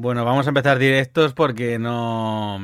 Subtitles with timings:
[0.00, 2.60] Bueno, vamos a empezar directos porque no.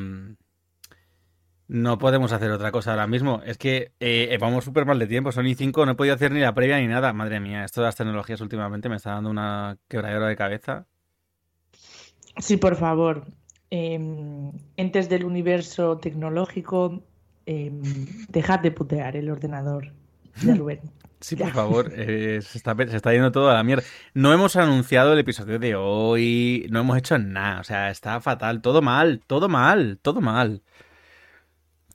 [1.66, 3.42] No podemos hacer otra cosa ahora mismo.
[3.44, 5.32] Es que eh, vamos súper mal de tiempo.
[5.32, 7.12] Son y 5, no he podido hacer ni la previa ni nada.
[7.12, 10.86] Madre mía, esto de las tecnologías últimamente me está dando una quebradera de cabeza.
[12.38, 13.24] Sí, por favor.
[13.68, 17.02] Em, entes del universo tecnológico,
[17.46, 17.82] em,
[18.28, 19.92] dejad de putear el ordenador
[20.40, 20.80] de Rubén.
[21.24, 23.82] Sí, por favor, eh, se, está, se está yendo todo a la mierda.
[24.12, 28.60] No hemos anunciado el episodio de hoy, no hemos hecho nada, o sea, está fatal,
[28.60, 30.60] todo mal, todo mal, todo mal.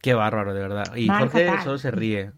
[0.01, 0.95] Qué bárbaro, de verdad.
[0.95, 1.63] Y Mal, Jorge fatal.
[1.63, 2.31] solo se ríe.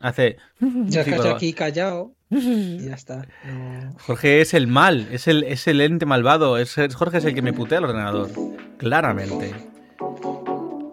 [0.00, 0.38] Hace...
[0.86, 3.24] Ya Sí, estoy aquí callado y ya está.
[3.44, 7.36] No- Jorge es el mal, es el, es el ente malvado, es, Jorge es el
[7.36, 8.30] que me putea el ordenador.
[8.78, 9.54] Claramente.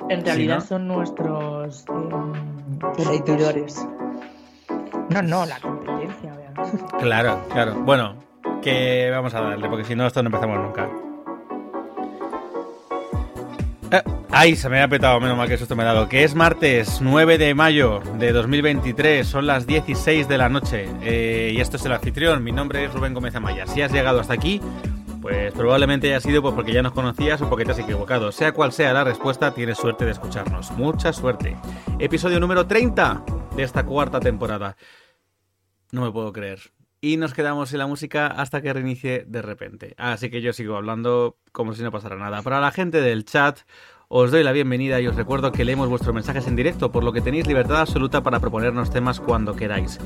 [0.10, 0.62] En realidad ¿no?
[0.62, 3.84] son nuestros em, competidores.
[5.10, 6.78] No, no, la competencia, obviamente.
[7.00, 7.76] Claro, claro.
[7.84, 8.16] Bueno,
[8.62, 10.90] que vamos a darle, porque si no, esto no empezamos nunca.
[13.92, 16.10] Eh, Ay, se me ha petado, menos mal que susto me ha dado.
[16.10, 20.88] Que es martes 9 de mayo de 2023, son las 16 de la noche.
[21.02, 23.68] eh, y esto es el anfitrión, mi nombre es Rubén Gómez Amaya.
[23.68, 24.60] Si has llegado hasta aquí,
[25.24, 28.34] pues probablemente haya sido pues, porque ya nos conocías o porque te has equivocado.
[28.34, 30.72] Sea cual sea la respuesta, tienes suerte de escucharnos.
[30.72, 31.56] Mucha suerte.
[31.98, 33.24] Episodio número 30
[33.56, 34.76] de esta cuarta temporada.
[35.94, 36.60] No me puedo creer.
[37.00, 39.96] Y nos quedamos en la música hasta que reinicie de repente.
[39.98, 42.42] Así que yo sigo hablando como si no pasara nada.
[42.42, 43.60] Para la gente del chat,
[44.10, 47.14] os doy la bienvenida y os recuerdo que leemos vuestros mensajes en directo, por lo
[47.14, 50.02] que tenéis libertad absoluta para proponernos temas cuando queráis.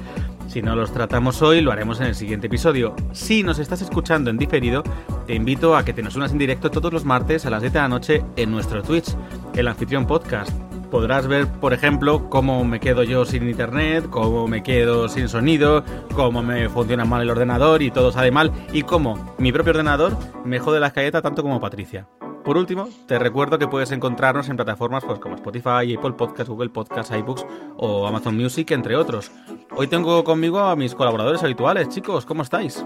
[0.47, 2.95] Si no los tratamos hoy, lo haremos en el siguiente episodio.
[3.11, 4.81] Si nos estás escuchando en diferido,
[5.25, 7.73] te invito a que te nos unas en directo todos los martes a las 7
[7.73, 9.13] de la noche en nuestro Twitch,
[9.55, 10.51] el anfitrión podcast.
[10.89, 15.83] Podrás ver, por ejemplo, cómo me quedo yo sin internet, cómo me quedo sin sonido,
[16.15, 20.15] cómo me funciona mal el ordenador y todo sale mal, y cómo mi propio ordenador
[20.45, 22.07] me jode la escaleta tanto como Patricia.
[22.47, 26.69] Por último, te recuerdo que puedes encontrarnos en plataformas pues, como Spotify, Apple Podcasts, Google
[26.69, 27.45] Podcasts, iBooks
[27.75, 29.33] o Amazon Music, entre otros.
[29.75, 32.85] Hoy tengo conmigo a mis colaboradores habituales, chicos, ¿cómo estáis?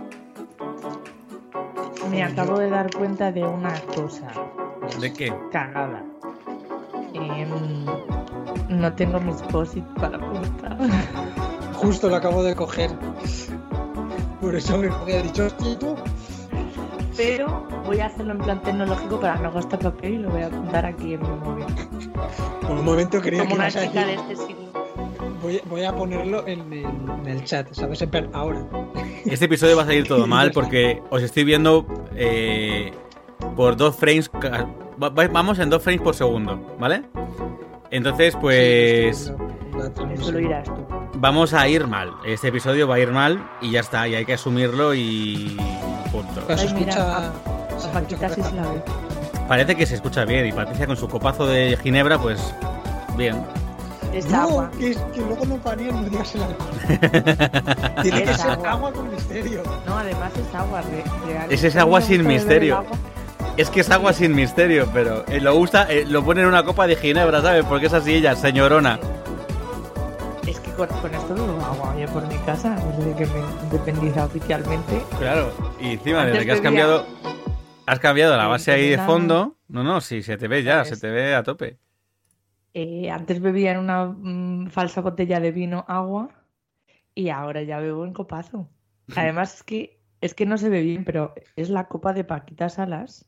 [2.09, 4.31] Me acabo de dar cuenta de una cosa
[4.99, 5.31] ¿De qué?
[5.51, 6.03] cagada.
[7.13, 7.85] Em,
[8.67, 10.75] no tengo mis posit para apuntar.
[11.75, 12.89] Justo lo acabo de coger.
[14.41, 15.95] Por eso me había dicho, hostia, ¿y tú?
[17.17, 20.47] Pero voy a hacerlo en plan tecnológico para no gastar papel y lo voy a
[20.47, 21.65] apuntar aquí en mi móvil.
[22.61, 24.71] Por un momento creía Como que una chica de este siglo.
[25.41, 28.01] voy, voy a ponerlo en el, en el chat, ¿sabes?
[28.01, 28.65] En plan, ahora.
[29.25, 31.85] Este episodio va a salir todo mal porque os estoy viendo
[32.15, 32.91] eh,
[33.55, 34.31] por dos frames.
[34.97, 37.03] Vamos en dos frames por segundo, ¿vale?
[37.91, 39.33] Entonces, pues
[40.21, 40.85] Sí, lo irás tú.
[41.15, 42.11] vamos a ir mal.
[42.25, 45.57] Este episodio va a ir mal y ya está, y hay que asumirlo y
[46.11, 46.41] punto.
[46.47, 47.31] Pero se escucha.
[49.47, 52.39] Parece que se escucha bien y Patricia con su copazo de ginebra, pues
[53.17, 53.43] bien.
[54.13, 54.71] Es No, agua.
[54.77, 56.69] que, es- que luego no panea, no digas el alcohol.
[58.01, 58.71] Tiene que Es ser agua.
[58.71, 59.63] agua con misterio.
[59.85, 61.51] No, además es agua re- real.
[61.51, 62.77] Es agua me sin misterio.
[62.77, 62.91] agua.
[63.57, 66.63] Es que es agua sin misterio, pero eh, lo gusta, eh, lo pone en una
[66.63, 67.65] copa de ginebra, ¿sabes?
[67.65, 68.99] Porque es así ella, señorona.
[70.71, 75.01] Que con, con esto bebo agua yo por mi casa, desde que me independiza oficialmente.
[75.17, 77.05] Claro, y encima Antes desde que has cambiado
[77.85, 79.57] has cambiado la base ahí de fondo.
[79.67, 81.01] No, no, sí, se te ve ya, se ¿Sabes?
[81.01, 81.77] te ve a tope.
[82.73, 86.29] Eh, antes bebía en una mm, falsa botella de vino agua
[87.13, 88.69] y ahora ya bebo en copazo.
[89.15, 92.69] Además es que es que no se ve bien, pero es la copa de Paquita
[92.69, 93.25] Salas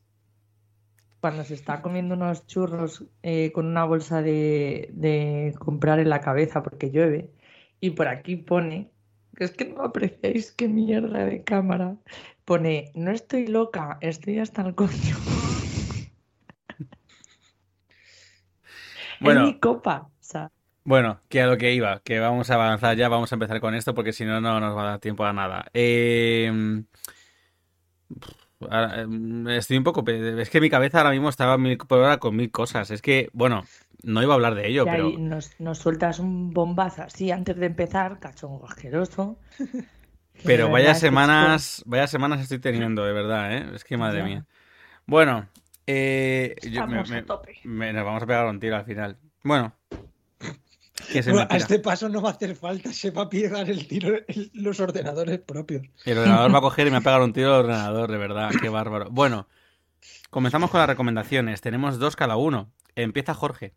[1.24, 6.20] cuando se está comiendo unos churros eh, con una bolsa de, de comprar en la
[6.20, 7.30] cabeza porque llueve
[7.80, 8.90] y por aquí pone
[9.34, 11.96] que es que no apreciáis qué mierda de cámara
[12.44, 15.16] pone no estoy loca estoy hasta el coño
[19.18, 19.40] Bueno.
[19.48, 20.50] es mi copa o sea,
[20.84, 23.74] Bueno, que a lo que iba, que vamos a avanzar ya, vamos a empezar con
[23.74, 25.70] esto porque si no, no nos va a dar tiempo a nada.
[25.72, 26.52] Eh,
[28.70, 30.04] ahora, eh, estoy un poco...
[30.08, 32.90] Es que mi cabeza ahora mismo estaba mil por hora con mil cosas.
[32.90, 33.64] Es que, bueno,
[34.02, 35.10] no iba a hablar de ello, y pero...
[35.18, 39.38] nos, nos sueltas un bombazo así antes de empezar cachongo asqueroso
[40.44, 43.70] Pero vaya semanas, vaya semanas estoy teniendo, de verdad, ¿eh?
[43.74, 44.24] Es que madre Ya.
[44.24, 44.46] mía.
[45.06, 45.48] Bueno,
[45.86, 47.04] eh, yo- me-
[47.64, 49.18] me- nos vamos a pegar un tiro al final.
[49.42, 49.74] Bueno,
[51.14, 53.28] que se me Bueno, a este paso no va a hacer falta, se va a
[53.28, 54.18] pegar el tiro
[54.52, 55.86] los ordenadores propios.
[56.04, 58.18] El ordenador va a coger y me va a pegar un tiro al ordenador, de
[58.18, 59.10] verdad, qué bárbaro.
[59.10, 59.46] Bueno,
[60.30, 61.60] comenzamos con las recomendaciones.
[61.60, 62.72] Tenemos dos cada uno.
[62.96, 63.74] Empieza Jorge.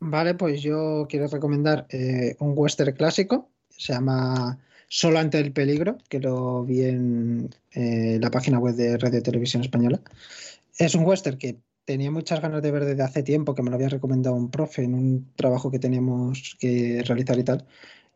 [0.00, 5.98] Vale, pues yo quiero recomendar eh, un western clásico, se llama Solo ante el peligro,
[6.08, 10.00] que lo vi en eh, la página web de Radio Televisión Española.
[10.76, 11.58] Es un western que
[11.92, 14.82] tenía muchas ganas de ver desde hace tiempo, que me lo había recomendado un profe
[14.82, 17.66] en un trabajo que teníamos que realizar y tal.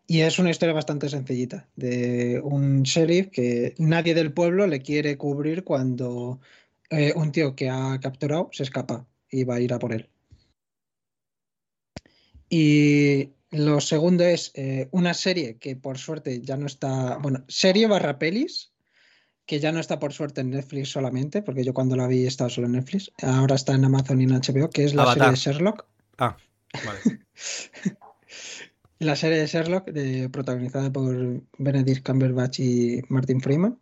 [0.07, 5.19] Y es una historia bastante sencillita, de un sheriff que nadie del pueblo le quiere
[5.19, 6.41] cubrir cuando
[6.89, 10.09] eh, un tío que ha capturado se escapa y va a ir a por él.
[12.49, 17.87] Y lo segundo es eh, una serie que por suerte ya no está, bueno, serie
[17.89, 18.73] barra pelis,
[19.47, 22.51] que ya no está por suerte en Netflix solamente, porque yo cuando la vi estaba
[22.51, 25.37] solo en Netflix, ahora está en Amazon y en HBO, que es la serie de
[25.37, 25.87] Sherlock.
[26.19, 26.37] Ah,
[26.85, 27.21] vale.
[28.99, 33.79] la serie de Sherlock, de, protagonizada por Benedict Cumberbatch y Martin Freeman,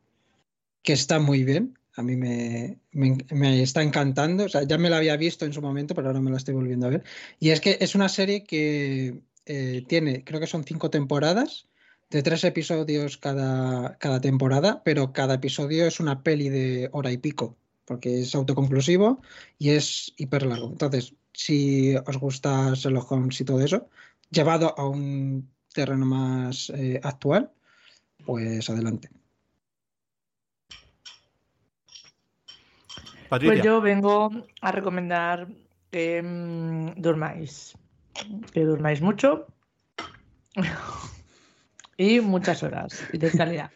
[0.83, 1.79] que está muy bien.
[1.97, 4.45] A mí me, me, me, está encantando.
[4.45, 6.55] O sea, ya me la había visto en su momento, pero ahora me la estoy
[6.55, 7.05] volviendo a ver.
[7.39, 11.69] Y es que es una serie que eh, tiene, creo que son cinco temporadas,
[12.11, 17.19] de tres episodios cada, cada temporada, pero cada episodio es una peli de hora y
[17.19, 19.21] pico, porque es autoconclusivo
[19.59, 20.69] y es hiper largo.
[20.69, 23.89] Entonces, si os gusta Sherlock Holmes y todo eso,
[24.31, 27.51] llevado a un terreno más eh, actual,
[28.25, 29.11] pues adelante.
[33.29, 33.55] Patricia.
[33.55, 34.31] Pues yo vengo
[34.61, 35.49] a recomendar
[35.91, 37.77] que mmm, durmáis,
[38.53, 39.47] que durmáis mucho
[41.97, 43.71] y muchas horas y de calidad.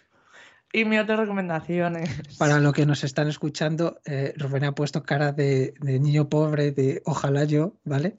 [0.73, 2.37] Y mi otra recomendación es...
[2.37, 6.73] Para lo que nos están escuchando, eh, Rubén ha puesto cara de, de niño pobre,
[6.73, 8.17] de ojalá yo, ¿vale?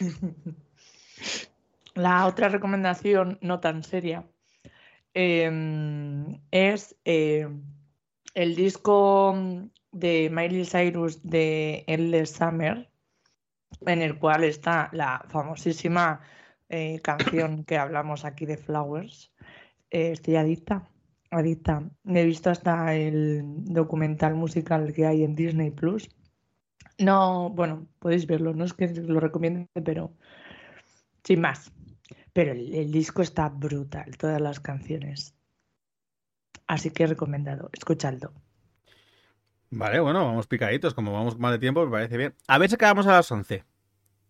[1.94, 4.24] La otra recomendación, no tan seria,
[5.12, 7.48] eh, es eh,
[8.34, 9.34] el disco
[9.92, 12.90] de Miley Cyrus de Endless Summer,
[13.86, 16.20] en el cual está la famosísima
[16.70, 19.32] eh, canción que hablamos aquí de Flowers.
[19.90, 20.88] Eh, estoy adicta,
[21.30, 21.82] adicta.
[22.06, 26.08] He visto hasta el documental musical que hay en Disney Plus.
[26.98, 30.12] No, bueno, podéis verlo, no es que lo recomiende, pero
[31.24, 31.72] sin más.
[32.32, 35.34] Pero el, disco está brutal, todas las canciones.
[36.68, 38.32] Así que recomendado, escuchadlo.
[39.70, 42.34] Vale, bueno, vamos picaditos, como vamos mal de tiempo, me parece bien.
[42.46, 43.64] A ver si acabamos a las 11.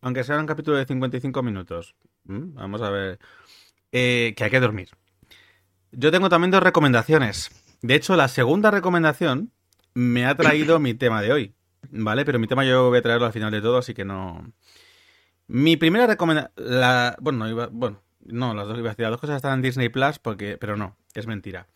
[0.00, 1.94] Aunque sea un capítulo de 55 minutos.
[2.30, 2.54] ¿Mm?
[2.54, 3.18] Vamos a ver.
[3.92, 4.88] Eh, que hay que dormir.
[5.90, 7.50] Yo tengo también dos recomendaciones.
[7.82, 9.50] De hecho, la segunda recomendación
[9.94, 11.54] me ha traído mi tema de hoy.
[11.90, 12.24] ¿Vale?
[12.24, 14.52] Pero mi tema yo voy a traerlo al final de todo, así que no.
[15.48, 16.52] Mi primera recomendación.
[17.20, 17.68] Bueno, no, iba...
[17.72, 19.02] bueno, no, las dos iba a decir.
[19.02, 20.56] Las dos cosas están en Disney Plus, porque...
[20.56, 21.66] pero no, es mentira.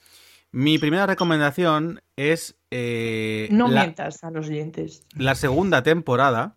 [0.53, 2.57] Mi primera recomendación es.
[2.71, 5.05] Eh, no la, mientas a los dientes.
[5.17, 6.57] La segunda temporada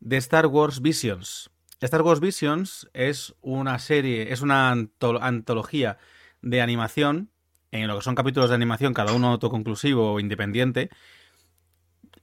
[0.00, 1.50] de Star Wars Visions.
[1.86, 5.98] Star Wars Visions es una serie, es una antología
[6.42, 7.30] de animación,
[7.70, 10.90] en lo que son capítulos de animación, cada uno autoconclusivo o independiente.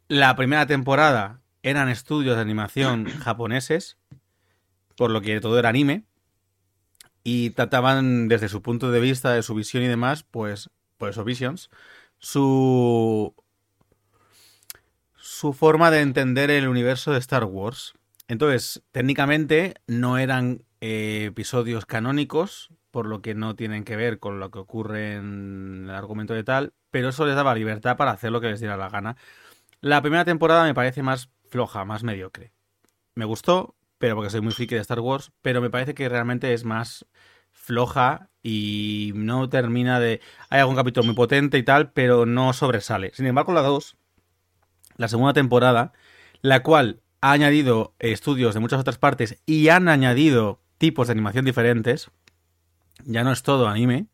[0.08, 3.98] La primera temporada eran estudios de animación japoneses,
[4.96, 6.06] por lo que todo era anime
[7.30, 11.26] y trataban desde su punto de vista, de su visión y demás, pues, por eso
[11.26, 11.70] Visions,
[12.20, 13.36] su,
[15.18, 17.96] su forma de entender el universo de Star Wars.
[18.28, 24.40] Entonces, técnicamente no eran eh, episodios canónicos, por lo que no tienen que ver con
[24.40, 28.32] lo que ocurre en el argumento de tal, pero eso les daba libertad para hacer
[28.32, 29.18] lo que les diera la gana.
[29.82, 32.54] La primera temporada me parece más floja, más mediocre.
[33.16, 36.54] Me gustó, pero porque soy muy friki de Star Wars, pero me parece que realmente
[36.54, 37.06] es más
[37.52, 40.22] floja y no termina de...
[40.50, 43.12] Hay algún capítulo muy potente y tal, pero no sobresale.
[43.14, 43.98] Sin embargo, la 2,
[44.98, 45.94] la segunda temporada,
[46.42, 51.46] la cual ha añadido estudios de muchas otras partes y han añadido tipos de animación
[51.46, 52.12] diferentes,
[53.06, 54.08] ya no es todo anime.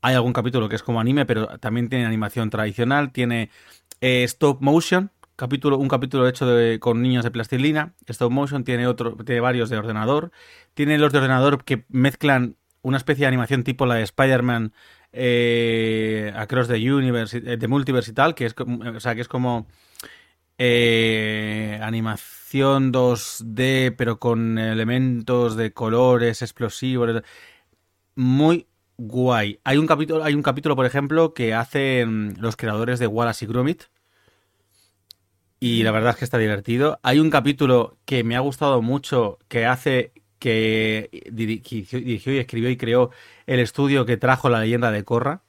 [0.00, 3.50] Hay algún capítulo que es como anime, pero también tiene animación tradicional, tiene
[4.00, 6.46] eh, stop motion, capítulo, un capítulo hecho
[6.80, 7.94] con niños de plastilina.
[8.06, 10.30] Stop motion tiene otro, tiene varios de ordenador.
[10.74, 14.72] Tiene los de ordenador que mezclan una especie de animación tipo la de Spider-Man
[15.12, 19.28] eh, Across the Universe, de eh, Multiverse y tal, que es, o sea, que es
[19.28, 19.66] como
[20.58, 27.22] eh, animación 2D, pero con elementos de colores explosivos.
[28.14, 29.60] Muy guay.
[29.64, 33.48] Hay un capítulo, hay un capítulo, por ejemplo, que hacen los creadores de Wallace y
[33.48, 33.84] Gromit,
[35.60, 37.00] y la verdad es que está divertido.
[37.02, 42.76] Hay un capítulo que me ha gustado mucho que hace que dirigió, y escribió y
[42.76, 43.10] creó
[43.46, 45.42] el estudio que trajo la leyenda de Corra.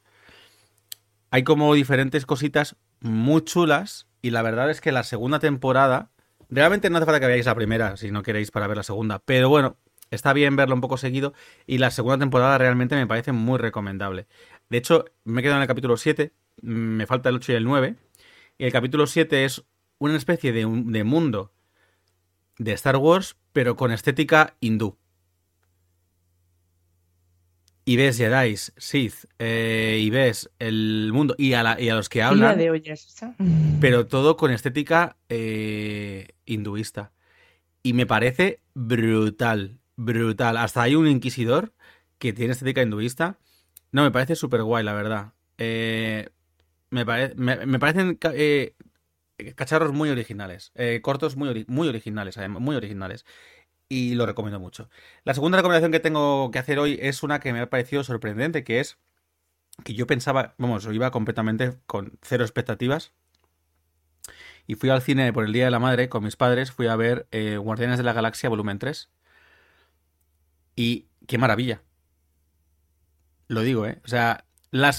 [1.32, 6.10] Hay como diferentes cositas muy chulas y la verdad es que la segunda temporada,
[6.50, 9.20] realmente no hace falta que veáis la primera si no queréis para ver la segunda,
[9.20, 9.78] pero bueno,
[10.12, 11.34] está bien verlo un poco seguido
[11.66, 14.28] y la segunda temporada realmente me parece muy recomendable.
[14.70, 17.64] De hecho, me he quedado en el capítulo 7, me falta el 8 y el
[17.64, 17.96] 9,
[18.58, 19.64] y el capítulo 7 es
[19.98, 21.52] una especie de, de mundo
[22.58, 24.98] de Star Wars, pero con estética hindú.
[27.86, 32.08] Y ves Jedi, Sith, eh, y ves el mundo, y a, la- y a los
[32.10, 33.16] que hablan, de ollas
[33.80, 37.12] pero todo con estética eh, hinduista.
[37.82, 40.58] Y me parece brutal, brutal.
[40.58, 41.74] Hasta hay un inquisidor
[42.18, 43.38] que tiene estética hinduista.
[43.92, 45.34] No, me parece súper guay, la verdad.
[45.58, 46.30] Eh,
[46.90, 48.76] me, pare- me, me parecen ca- eh,
[49.56, 50.72] cacharros muy originales.
[50.76, 53.26] eh, cortos muy, ori- muy originales, además, muy originales.
[53.90, 54.88] Y lo recomiendo mucho.
[55.24, 58.64] La segunda recomendación que tengo que hacer hoy es una que me ha parecido sorprendente,
[58.64, 59.00] que es
[59.84, 63.14] que yo pensaba, vamos, iba completamente con cero expectativas.
[64.68, 66.96] Y fui al cine por el Día de la Madre con mis padres, fui a
[66.96, 69.10] ver eh, Guardianes de la Galaxia volumen 3.
[70.76, 71.82] Y qué maravilla.
[73.48, 74.00] Lo digo, ¿eh?
[74.06, 74.94] O sea, la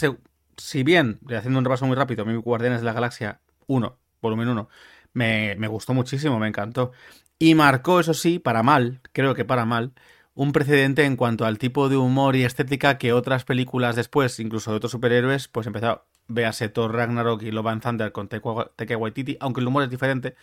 [0.56, 4.68] si bien, haciendo un repaso muy rápido, mi Guardianes de la Galaxia 1, volumen 1,
[5.12, 6.92] me, me gustó muchísimo, me encantó.
[7.38, 9.94] Y marcó, eso sí, para mal, creo que para mal,
[10.34, 14.70] un precedente en cuanto al tipo de humor y estética que otras películas después, incluso
[14.70, 19.36] de otros superhéroes, pues empezó, véase Thor Ragnarok y Love and Thunder con Taika Waititi,
[19.40, 20.36] aunque el humor es diferente,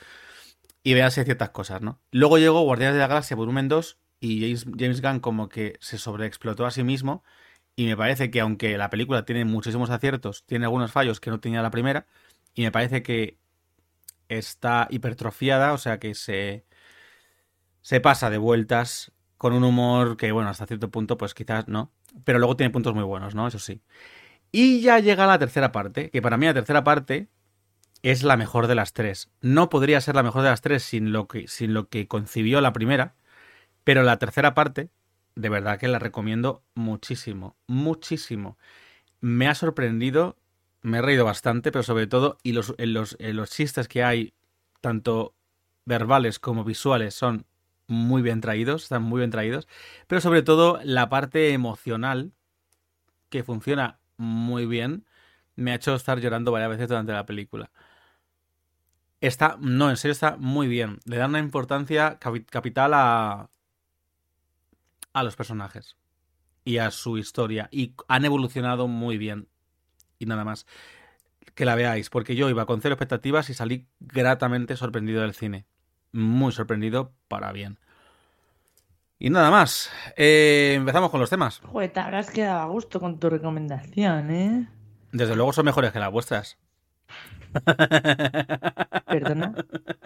[0.83, 1.99] y véase ciertas cosas, ¿no?
[2.11, 5.97] Luego llegó Guardianes de la Galaxia volumen 2 y James, James Gunn como que se
[5.97, 7.23] sobreexplotó a sí mismo
[7.75, 11.39] y me parece que aunque la película tiene muchísimos aciertos, tiene algunos fallos que no
[11.39, 12.07] tenía la primera
[12.53, 13.37] y me parece que
[14.29, 16.65] está hipertrofiada, o sea que se
[17.81, 21.93] se pasa de vueltas con un humor que, bueno, hasta cierto punto, pues quizás no.
[22.25, 23.47] Pero luego tiene puntos muy buenos, ¿no?
[23.47, 23.81] Eso sí.
[24.51, 27.29] Y ya llega la tercera parte, que para mí la tercera parte
[28.03, 29.29] es la mejor de las tres.
[29.39, 32.59] No podría ser la mejor de las tres sin lo que, sin lo que concibió
[32.59, 33.15] la primera,
[33.83, 34.89] pero la tercera parte,
[35.35, 38.57] de verdad que la recomiendo muchísimo, muchísimo.
[39.21, 40.37] Me ha sorprendido,
[40.87, 44.03] me he reído bastante, pero sobre todo, y los, en los, en los chistes que
[44.03, 44.33] hay,
[44.81, 45.35] tanto
[45.85, 47.45] verbales como visuales, son
[47.87, 49.67] muy bien traídos, están muy bien traídos,
[50.07, 52.31] pero sobre todo la parte emocional,
[53.29, 55.05] que funciona muy bien,
[55.55, 57.71] me ha hecho estar llorando varias veces durante la película.
[59.19, 60.99] Está, no, en serio está muy bien.
[61.05, 63.49] Le dan una importancia capi- capital a,
[65.13, 65.97] a los personajes
[66.63, 67.67] y a su historia.
[67.71, 69.47] Y han evolucionado muy bien.
[70.19, 70.65] Y nada más.
[71.55, 75.65] Que la veáis, porque yo iba con cero expectativas y salí gratamente sorprendido del cine.
[76.11, 77.79] Muy sorprendido para bien.
[79.19, 79.89] Y nada más.
[80.15, 81.59] Eh, empezamos con los temas.
[81.59, 84.67] Joder, te habrás quedado a gusto con tu recomendación, ¿eh?
[85.11, 86.57] Desde luego son mejores que las vuestras.
[89.07, 89.53] Perdona.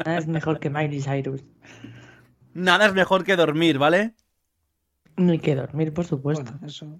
[0.05, 1.43] Nada es mejor que Miley Cyrus.
[2.53, 4.13] Nada es mejor que dormir, ¿vale?
[5.17, 6.51] No hay que dormir, por supuesto.
[6.51, 6.99] Bueno, eso.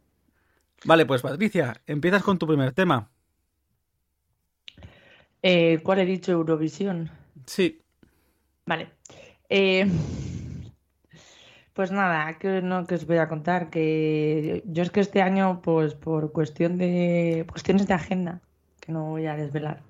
[0.85, 3.09] Vale, pues Patricia, empiezas con tu primer tema.
[5.43, 6.31] Eh, ¿cuál he dicho?
[6.31, 7.11] Eurovisión.
[7.45, 7.81] Sí.
[8.65, 8.89] Vale.
[9.49, 9.85] Eh,
[11.73, 15.61] pues nada, que no que os voy a contar que yo es que este año,
[15.61, 18.41] pues por cuestión de cuestiones de agenda,
[18.79, 19.81] que no voy a desvelar.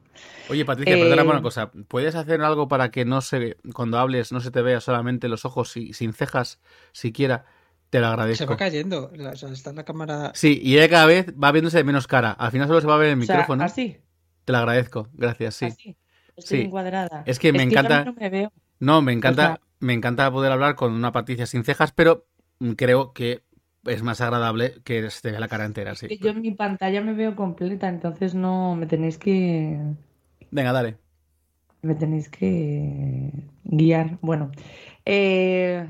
[0.50, 1.71] Oye, Patricia, Eh, perdóname una cosa.
[1.88, 5.45] ¿Puedes hacer algo para que no se, cuando hables, no se te vea solamente los
[5.45, 6.60] ojos y sin cejas
[6.91, 7.45] siquiera?
[7.91, 8.45] Te lo Se agradezco.
[8.48, 9.12] va cayendo.
[9.15, 10.31] la- o sea, está en la cámara.
[10.33, 12.31] Sí, y ella cada vez va viéndose de menos cara.
[12.31, 13.63] Al final solo se va a ver el O sea, micrófono.
[13.63, 13.98] así,
[14.45, 15.07] Te lo agradezco.
[15.13, 15.65] Gracias, sí.
[15.65, 15.95] así.
[16.36, 16.63] Estoy Sí.
[16.65, 17.21] encuadrada.
[17.27, 18.51] Es que me encanta- no me veo.
[18.79, 22.25] No, me encanta, O sea- me encanta poder hablar con una Patricia sin cejas, pero
[22.77, 23.43] creo que
[23.86, 26.17] es más agradable que se te vea la cara entera, Que sí.
[26.19, 29.77] yo en mi pantalla me veo completa, entonces no me tenéis que
[30.50, 30.98] Venga, dale.
[31.83, 33.31] me tenéis que
[33.63, 34.17] guiar.
[34.21, 34.51] Bueno,
[35.05, 35.88] eh,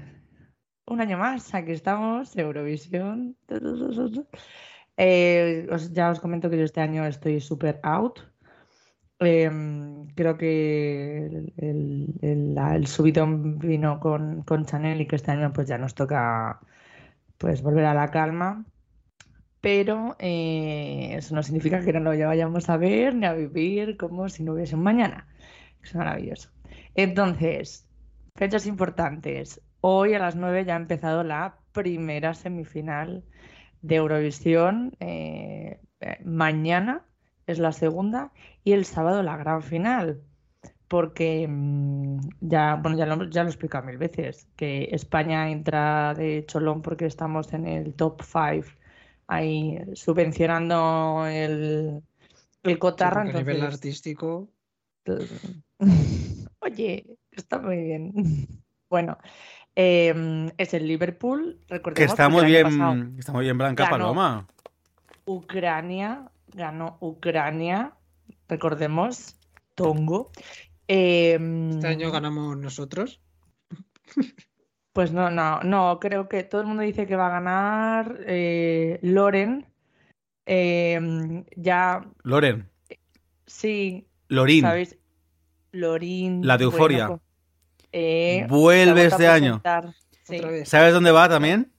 [0.91, 3.38] un año más, aquí estamos, Eurovisión.
[4.98, 8.19] Eh, os- ya os comento que yo este año estoy súper out.
[9.19, 15.67] Em, creo que el, el- subidón vino con, con Chanel y que este año pues
[15.67, 16.60] ya nos toca
[17.38, 18.65] pues volver a la calma.
[19.62, 24.27] Pero eh, eso no significa que no lo vayamos a ver ni a vivir como
[24.29, 25.27] si no hubiese un mañana.
[25.83, 26.50] Es maravilloso.
[26.95, 27.88] Entonces,
[28.36, 29.62] fechas importantes.
[29.81, 33.23] Hoy a las 9 ya ha empezado la primera semifinal
[33.81, 34.95] de Eurovisión.
[35.00, 37.05] eh, eh, mañana
[37.47, 38.31] es la segunda
[38.63, 40.21] y el sábado la gran final.
[40.88, 46.13] Porque mm, ya, bueno, ya lo, ya lo he explicado mil veces, que España entra
[46.13, 48.67] de cholón porque estamos en el top 5
[49.27, 52.03] ahí subvencionando el,
[52.63, 54.50] el Sí, porque a nivel artístico.
[56.59, 58.13] Oye, está muy bien.
[58.91, 59.17] Bueno,
[59.75, 63.84] Eh, es el Liverpool, Que recordemos está porque muy pasado bien, está muy bien Blanca
[63.86, 63.92] ganó.
[63.98, 64.48] Paloma.
[65.25, 67.94] Ucrania, ganó Ucrania,
[68.50, 69.38] recordemos,
[69.75, 70.32] Tongo.
[70.88, 71.38] Eh,
[71.72, 73.22] Este año ganamos nosotros.
[74.94, 79.00] Pues no, no, no, creo que todo el mundo dice que va a ganar eh,
[79.01, 79.66] Loren.
[80.46, 82.70] Eh, ya, Loren,
[83.46, 84.98] sí, Lorín, ¿sabéis?
[85.72, 86.46] Lorin.
[86.46, 87.08] La de Euforia.
[87.08, 87.22] co-
[87.91, 89.62] eh, vuelve este año.
[90.24, 90.39] Sí.
[90.65, 91.71] ¿Sabes dónde va también?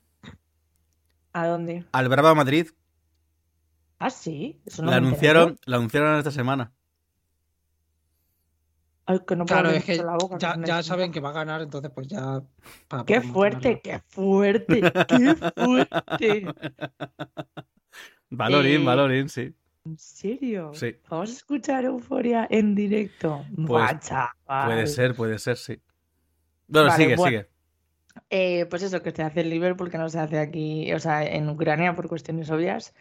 [1.33, 1.85] ¿A dónde?
[1.93, 2.69] Al Brava Madrid.
[3.99, 6.73] Ah, sí, eso no La anunciaron, la anunciaron esta semana.
[9.07, 11.31] Ay, que no puedo Claro, es que la boca, ya, que ya saben que va
[11.31, 12.43] a ganar, entonces pues ya.
[13.07, 16.47] Qué fuerte, qué fuerte, qué fuerte.
[18.41, 19.55] Va Lorín, va Eh, Lorín, sí.
[19.85, 20.71] ¿En serio?
[20.75, 20.97] Sí.
[21.11, 23.45] Vamos a escuchar Euforia en directo.
[23.55, 24.67] Pues, Buah, chaval.
[24.67, 25.83] Puede ser, puede ser, sí.
[26.73, 27.39] Bueno, Vale, sigue, bueno.
[27.39, 27.53] sigue.
[28.31, 31.23] Eh, pues eso, que se hace en Liverpool, que no se hace aquí, o sea,
[31.25, 32.95] en Ucrania por cuestiones obvias,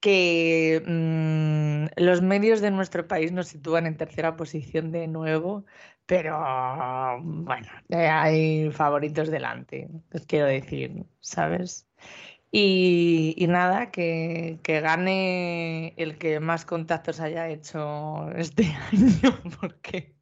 [0.00, 5.64] que mm, los medios de nuestro país nos sitúan en tercera posición de nuevo,
[6.06, 6.38] pero
[7.20, 11.88] bueno, eh, hay favoritos delante, os quiero decir, ¿sabes?
[12.52, 20.14] Y, y nada, que, que gane el que más contactos haya hecho este año, porque...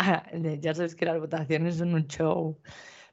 [0.60, 2.58] Ya sabes que las votaciones son un show.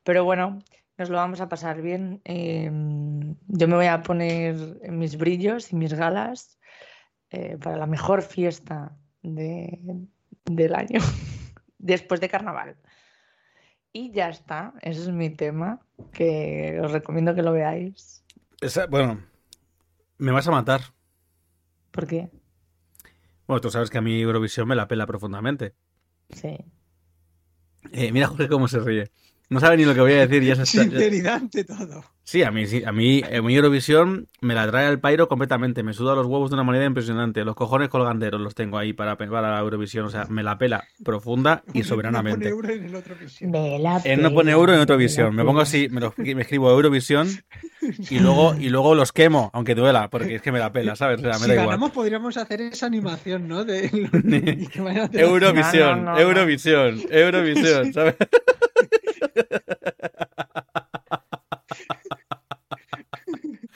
[0.04, 0.60] Pero bueno,
[0.98, 2.22] nos lo vamos a pasar bien.
[2.24, 4.56] Em, yo me voy a poner
[4.90, 6.58] mis brillos y mis galas
[7.30, 9.80] eh, para la mejor fiesta de-
[10.46, 11.00] del año,
[11.78, 12.78] después de carnaval.
[13.92, 15.80] Y ya está, ese es mi tema,
[16.14, 18.24] que os recomiendo que lo veáis.
[18.62, 19.22] Esa- bueno,
[20.18, 20.82] me vas a matar.
[21.92, 22.30] ¿Por qué?
[23.48, 25.74] Bueno, tú sabes que a mí Eurovisión me la pela profundamente.
[26.30, 26.58] Sí.
[27.92, 29.12] Eh, mira Jorge cómo se ríe.
[29.50, 30.44] No sabe ni lo que voy a decir.
[30.44, 32.04] Ya se está- Sinceridad ante todo.
[32.24, 35.82] Sí, a mí, sí, a mí, a mí Eurovisión me la trae al pairo completamente.
[35.84, 37.46] Me suda los huevos de una manera impresionante.
[37.46, 40.06] Los cojones colganderos los tengo ahí para, para la Eurovisión.
[40.06, 42.50] O sea, me la pela profunda y soberanamente.
[42.50, 43.52] No pone euro en el otro visión.
[43.52, 45.28] Me la Él no pone euro en me Eurovisión.
[45.28, 47.30] la Me pongo así, me, lo- me escribo Eurovisión
[48.10, 51.20] y luego, y luego los quemo, aunque duela, porque es que me la pela, ¿sabes?
[51.20, 51.68] O sea, me Si da igual.
[51.68, 53.64] ganamos, podríamos hacer esa animación, ¿no?
[53.64, 53.86] De
[55.14, 56.20] Eurovisión, No, no, no, no.
[56.20, 58.16] Eurovisión, Eurovisión, ¿sabes?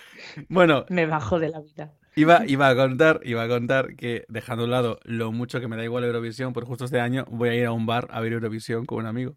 [0.49, 1.93] Bueno, Me bajo de la vida.
[2.15, 5.67] iba, iba a contar, iba a contar que dejando a un lado lo mucho que
[5.67, 8.21] me da igual Eurovisión, pues justo este año voy a ir a un bar a
[8.21, 9.35] ver Eurovisión con un amigo.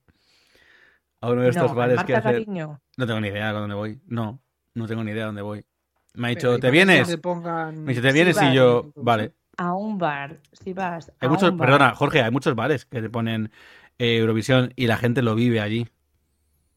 [1.20, 2.12] A uno de estos No, bares que.
[2.12, 2.80] Cariño.
[2.96, 4.00] No tengo ni idea de dónde voy.
[4.06, 4.40] No,
[4.74, 5.64] no tengo ni idea de dónde voy.
[6.14, 7.18] Me ha dicho, ¿te vienes?
[7.20, 8.36] pongan- Me dice, ¿te Sí, vienes?
[8.36, 8.50] vale.
[8.50, 9.32] Y yo, vale.
[9.56, 12.84] A un bar, si vas Hay a muchos, un bar, perdona, Jorge, hay muchos bares
[12.86, 13.50] que te ponen
[13.98, 15.86] eh, Eurovisión y la gente lo vive allí.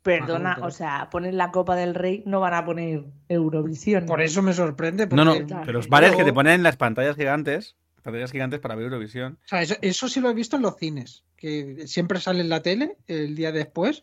[0.08, 4.06] Perdona, Ajá, o sea, ponen la Copa del Rey, no van a poner Eurovisión.
[4.06, 5.06] Por eso me sorprende.
[5.08, 8.86] No, no, pero los bares que te ponen las pantallas gigantes, pantallas gigantes para ver
[8.86, 9.38] Eurovisión.
[9.44, 12.48] O sea, eso, eso sí lo he visto en los cines, que siempre sale en
[12.48, 14.02] la tele el día después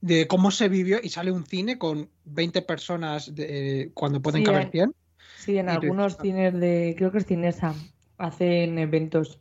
[0.00, 4.46] de cómo se vivió y sale un cine con 20 personas de- cuando pueden Sí,
[4.46, 4.94] caber en- 100.
[5.36, 7.74] Sí, en algunos dices, cines de, creo que es Cinesa,
[8.18, 9.38] hacen eventos.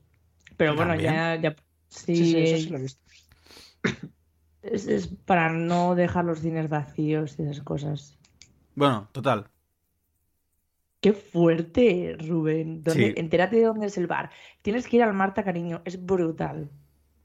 [0.57, 1.11] Pero bueno, ¿También?
[1.11, 1.55] ya, ya
[1.89, 3.01] sí, Sí, sí, eso sí lo he visto.
[4.63, 8.17] Es, es para no dejar los cines vacíos y esas cosas.
[8.75, 9.47] Bueno, total.
[11.01, 12.81] Qué fuerte, Rubén.
[12.83, 13.13] ¿Dónde- Sí.
[13.17, 14.29] Entérate de dónde es el bar.
[14.61, 16.69] Tienes que ir al Marta Cariño, es brutal.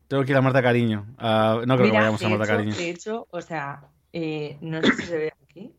[0.08, 1.06] Tengo que ir a Marta Cariño.
[1.18, 2.74] Ah, no creo que vayamos a Marta hecho, Cariño.
[2.74, 5.72] de hecho, o sea, eh, no sé si se ve aquí.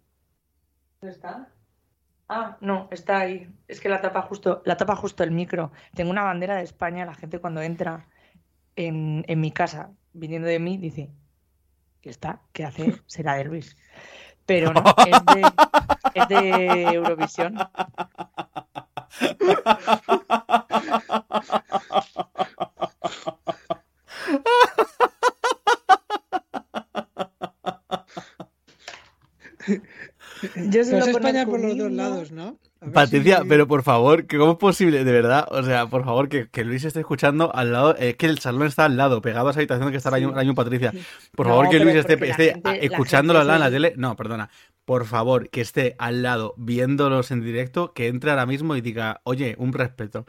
[1.02, 1.50] ¿Dónde está?
[2.30, 3.50] Ah, no, está ahí.
[3.68, 5.72] Es que la tapa justo, la tapa justo el micro.
[5.96, 8.08] Tengo una bandera de España, la gente cuando entra
[8.76, 11.10] en, en mi casa, viniendo de mí, dice,
[12.02, 12.42] ¿qué está?
[12.54, 13.02] ¿Qué hace?
[13.06, 13.78] Será de Luis.
[14.46, 15.44] Pero no, es de,
[16.16, 17.56] es de Eurovisión.
[30.56, 32.58] Yo solo es España por los dos lados, ¿no?
[32.94, 35.04] Patricia, pero por favor, ¿cómo es posible?
[35.04, 38.26] De verdad, o sea, por favor, que, que Luis esté escuchando al lado, es que
[38.26, 40.16] el salón está al lado, pegado a esa habitación que está Sí.
[40.26, 40.92] mismo Patricia.
[41.36, 43.94] Por No, favor, que Luis esté, la esté gente- la escuchándolo lado en la tele.
[43.98, 44.50] No, perdona.
[44.90, 49.22] Por favor, que esté al lado viéndolos en directo, que entre ahora mismo y diga,
[49.24, 50.26] oye, un respeto.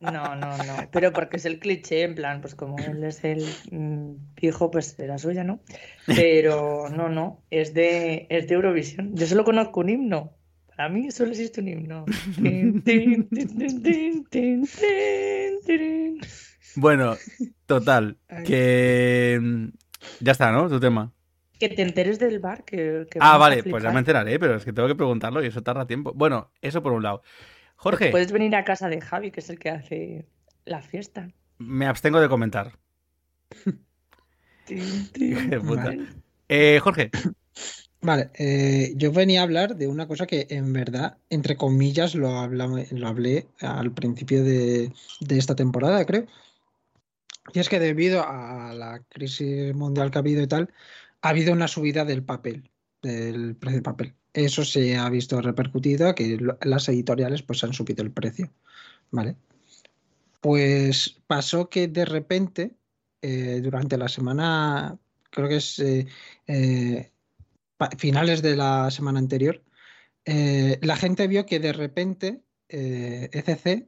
[0.00, 0.88] No, no, no.
[0.92, 4.98] Pero porque es el cliché, en plan, pues como él es el mm, viejo, pues
[4.98, 5.60] era suya, ¿no?
[6.06, 9.14] Pero no, no, es de, es de Eurovisión.
[9.14, 10.32] Yo solo conozco un himno.
[10.74, 12.04] Para mí solo existe un himno.
[16.76, 17.16] Bueno,
[17.66, 18.16] total.
[18.46, 19.38] Que.
[19.38, 19.66] mm,
[20.20, 20.68] Ya está, ¿no?
[20.70, 21.12] Tu tema.
[21.58, 22.64] Que te enteres del bar.
[22.64, 25.46] Que, que Ah, vale, pues ya me enteraré, pero es que tengo que preguntarlo y
[25.46, 26.12] eso tarda tiempo.
[26.14, 27.22] Bueno, eso por un lado.
[27.76, 30.26] Jorge, Puedes venir a casa de Javi, que es el que hace
[30.64, 31.28] la fiesta.
[31.58, 32.72] me abstengo de comentar.
[34.68, 35.84] De puta.
[35.84, 36.06] Vale.
[36.48, 37.10] Eh, Jorge,
[38.02, 42.28] Vale, eh, yo venía a hablar de una cosa que en verdad, entre comillas, lo,
[42.38, 46.26] hablamos- lo hablé al principio de, de esta temporada, creo.
[47.54, 50.68] Y es que debido a la crisis mundial que ha habido y tal,
[51.26, 52.70] ha habido una subida del papel,
[53.02, 54.14] del precio del papel.
[54.32, 58.52] Eso se ha visto repercutido a que las editoriales pues han subido el precio,
[59.10, 59.36] ¿vale?
[60.40, 62.76] Pues pasó que de repente,
[63.22, 64.98] eh, durante la semana,
[65.30, 66.06] creo que es eh,
[66.46, 67.10] eh,
[67.98, 69.62] finales de la semana anterior,
[70.24, 73.86] la gente vio que de repente ECC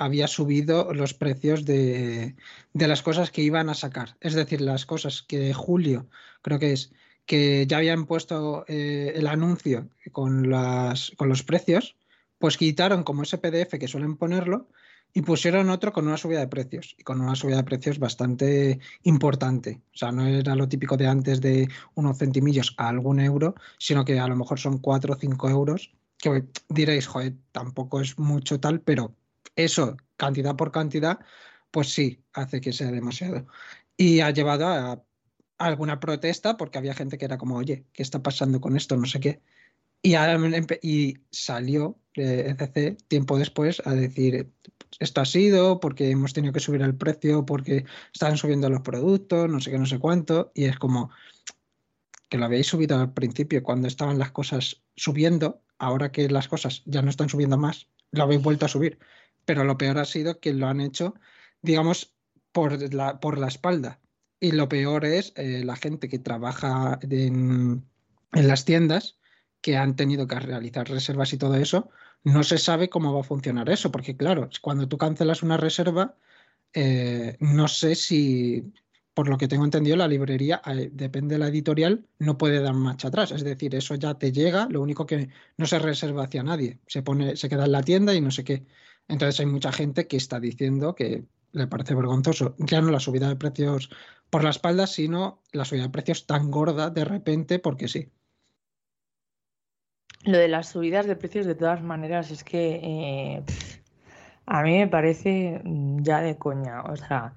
[0.00, 2.34] había subido los precios de,
[2.72, 4.16] de las cosas que iban a sacar.
[4.20, 6.08] Es decir, las cosas que julio,
[6.40, 6.90] creo que es,
[7.26, 11.96] que ya habían puesto eh, el anuncio con, las, con los precios,
[12.38, 14.70] pues quitaron como ese PDF que suelen ponerlo
[15.12, 18.80] y pusieron otro con una subida de precios y con una subida de precios bastante
[19.02, 19.82] importante.
[19.92, 24.06] O sea, no era lo típico de antes de unos centimillos a algún euro, sino
[24.06, 28.60] que a lo mejor son 4 o 5 euros, que diréis, joder, tampoco es mucho
[28.60, 29.14] tal, pero
[29.56, 31.20] eso, cantidad por cantidad,
[31.70, 33.46] pues sí, hace que sea demasiado.
[33.96, 35.04] Y ha llevado a,
[35.58, 38.96] alguna protesta porque había gente que era como, oye, ¿qué está pasando con esto?
[38.96, 39.42] No sé qué.
[40.02, 40.14] Y
[41.30, 44.50] salió eh, ECC tiempo después a decir,
[44.98, 49.48] esto ha sido porque hemos tenido que subir el precio, porque están subiendo los productos,
[49.50, 51.10] no sé qué, no sé cuánto, y es como
[52.30, 56.82] que lo habéis subido al principio cuando estaban las cosas subiendo, ahora que las cosas
[56.86, 58.98] ya no están subiendo más, lo habéis vuelto a subir.
[59.50, 61.16] Pero lo peor ha sido que lo han hecho,
[61.60, 62.14] digamos,
[62.52, 63.98] por la, por la espalda.
[64.38, 67.84] Y lo peor es eh, la gente que trabaja en,
[68.30, 69.18] las tiendas,
[69.60, 71.90] que han tenido que realizar reservas y todo eso,
[72.22, 76.14] no se sabe cómo va a funcionar eso, porque claro, cuando tú cancelas una reserva,
[76.72, 78.72] eh, no sé si,
[79.14, 82.74] por lo que tengo entendido, la librería, eh, depende de la editorial, no puede dar
[82.74, 83.32] marcha atrás.
[83.32, 86.78] Es decir, eso ya te llega, lo único que no se reserva hacia nadie.
[86.86, 88.64] Se pone, se queda en la tienda y no sé qué.
[89.08, 93.28] Entonces hay mucha gente que está diciendo que le parece vergonzoso, ya no la subida
[93.28, 93.90] de precios
[94.30, 98.08] por la espalda, sino la subida de precios tan gorda de repente porque sí.
[100.24, 103.42] Lo de las subidas de precios, de todas maneras, es que eh,
[104.46, 106.82] a mí me parece mm, ya de coña.
[106.82, 107.34] O sea,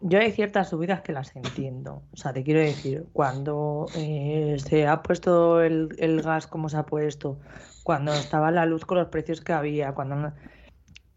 [0.00, 2.02] yo hay ciertas subidas que las entiendo.
[2.12, 6.76] O sea, te quiero decir, cuando eh, se ha puesto el, el gas como se
[6.76, 7.38] ha puesto,
[7.82, 10.34] cuando estaba la luz con los precios que había, cuando no-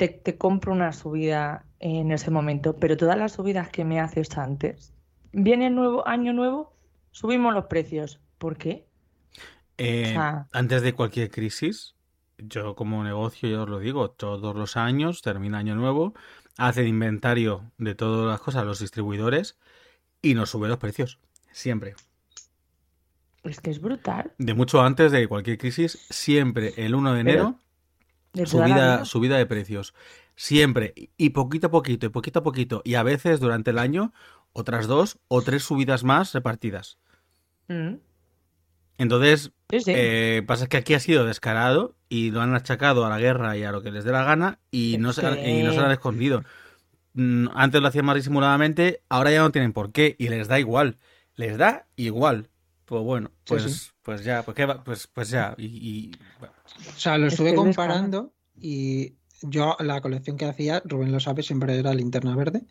[0.01, 4.35] te, te compro una subida en ese momento, pero todas las subidas que me haces
[4.35, 4.95] antes,
[5.31, 6.73] viene el nuevo año nuevo,
[7.11, 8.19] subimos los precios.
[8.39, 8.87] ¿Por qué?
[9.77, 11.93] eh, O sea- antes de cualquier crisis,
[12.39, 16.15] yo como negocio, yo os lo digo, todos los años, termina año nuevo,
[16.57, 19.59] hacen inventario de todas las cosas los distribuidores
[20.23, 21.19] y nos sube los precios.
[21.51, 21.93] Siempre.
[23.43, 24.31] Es que es brutal.
[24.39, 27.59] De mucho antes de cualquier crisis, siempre el 1 de enero,
[28.45, 29.93] subida, subida de precios.
[30.35, 30.93] Siempre.
[31.17, 32.81] Y poquito a poquito, y poquito a poquito.
[32.85, 34.13] Y a veces durante el año,
[34.53, 36.97] otras dos o tres subidas más repartidas.
[37.67, 37.95] Mm,
[38.97, 39.93] Entonces, Sí, sí.
[39.95, 43.63] eh, pasa que aquí ha sido descarado y lo han achacado a la guerra y
[43.63, 45.91] a lo que les dé la gana y no se, y no se lo han
[45.91, 46.43] escondido.
[47.13, 50.59] Mm, Antes lo hacían más disimuladamente, ahora ya no tienen por qué y les da
[50.59, 50.97] igual.
[51.35, 52.49] Les da igual.
[52.85, 53.91] Pues bueno, pues, sí.
[54.01, 55.55] pues ya, pues, qué va- pues, pues ya.
[55.57, 56.53] Y, y, bueno,
[56.95, 61.11] O sea, lo Es estuve que es comparando y yo la colección que hacía, Rubén
[61.11, 62.65] lo sabe, siempre era linterna verde.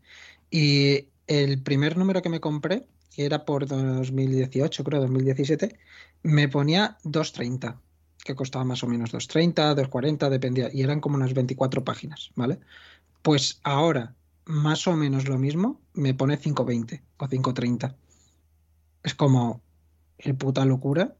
[0.50, 5.78] Y el primer número que me compré, que era por 2018, creo, 2017,
[6.22, 7.76] me ponía 2.30,
[8.24, 12.60] que costaba más o menos 2.30, 2.40, dependía, y eran como unas 24 páginas, ¿vale?
[13.22, 17.94] Pues ahora, más o menos lo mismo, me pone 5.20 o 5.30.
[19.02, 19.60] Es como
[20.18, 21.16] el puta locura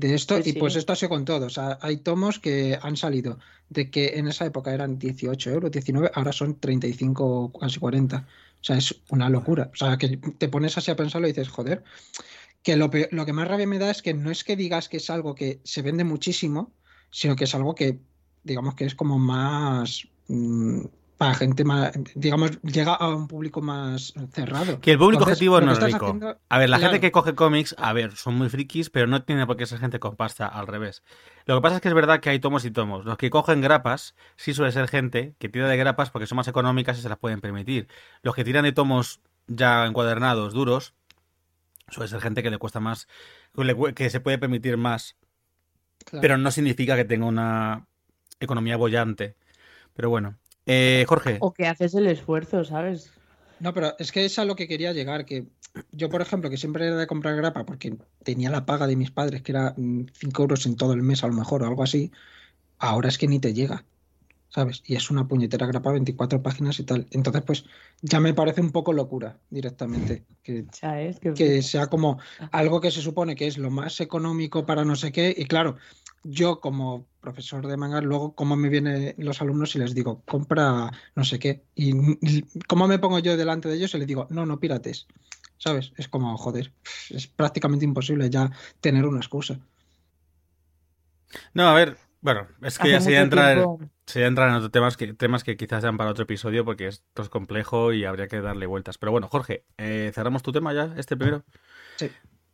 [0.00, 1.46] de esto, y pues esto ha sido con todo.
[1.46, 5.70] O sea, hay tomos que han salido de que en esa época eran 18 euros,
[5.70, 8.26] 19, ahora son 35, casi 40.
[8.60, 9.70] O sea, es una locura.
[9.72, 11.84] O sea, que te pones así a pensarlo y dices, joder,
[12.62, 14.88] que lo, peor- lo que más rabia me da es que no es que digas
[14.88, 16.72] que es algo que se vende muchísimo,
[17.10, 18.00] sino que es algo que,
[18.42, 20.84] digamos que es como más mm,
[21.20, 24.80] para gente más, digamos, llega a un público más cerrado.
[24.80, 26.06] Que el público Entonces, objetivo no es rico.
[26.06, 26.92] haciendo- A ver, la Claro.
[26.92, 29.80] gente que coge cómics, a ver, son muy frikis, pero no tiene por qué ser
[29.80, 31.02] gente con pasta, al revés.
[31.44, 33.04] Lo que pasa es que es verdad que hay tomos y tomos.
[33.04, 36.48] Los que cogen grapas, sí suele ser gente que tira de grapas porque son más
[36.48, 37.86] económicas y se las pueden permitir.
[38.22, 40.94] Los que tiran de tomos ya encuadernados, duros,
[41.90, 43.08] suele ser gente que le cuesta más,
[43.94, 45.16] que, se puede permitir más,
[46.06, 46.22] Claro.
[46.22, 47.84] pero no significa que tenga una
[48.40, 49.36] economía bollante.
[49.92, 50.36] Pero bueno.
[50.72, 53.10] Eh, Jorge, O que haces el esfuerzo, ¿sabes?
[53.58, 55.46] No, pero es que es a lo que quería llegar, que
[55.90, 59.10] yo, por ejemplo, que siempre era de comprar grapa porque tenía la paga de mis
[59.10, 62.12] padres, que era 5 euros en todo el mes a lo mejor o algo así,
[62.78, 63.84] ahora es que ni te llega,
[64.48, 64.84] ¿sabes?
[64.86, 67.08] Y es una puñetera grapa, 24 páginas y tal.
[67.10, 67.64] Entonces, pues
[68.00, 71.18] ya me parece un poco locura directamente, que, ¿Sabes?
[71.18, 72.20] Que, que sea como
[72.52, 75.78] algo que se supone que es lo más económico para no sé qué, y claro,
[76.22, 80.90] yo como profesor de manga, luego cómo me vienen los alumnos y les digo, compra
[81.14, 84.26] no sé qué, y y cómo me pongo yo delante de ellos y les digo,
[84.30, 85.06] no, no pirates,
[85.58, 85.92] ¿sabes?
[85.96, 86.72] Es como, joder,
[87.10, 89.60] es prácticamente imposible ya tener una excusa.
[91.54, 94.56] no, a ver, bueno, es que hace ya se mucho entra, tiempo- se entran en
[94.56, 98.04] otros temas que, temas que quizás sean para otro episodio porque esto es complejo y
[98.04, 98.98] habría que darle vueltas.
[98.98, 101.44] Pero bueno, Jorge, eh, cerramos tu tema ya, este primero.
[101.96, 102.10] Sí.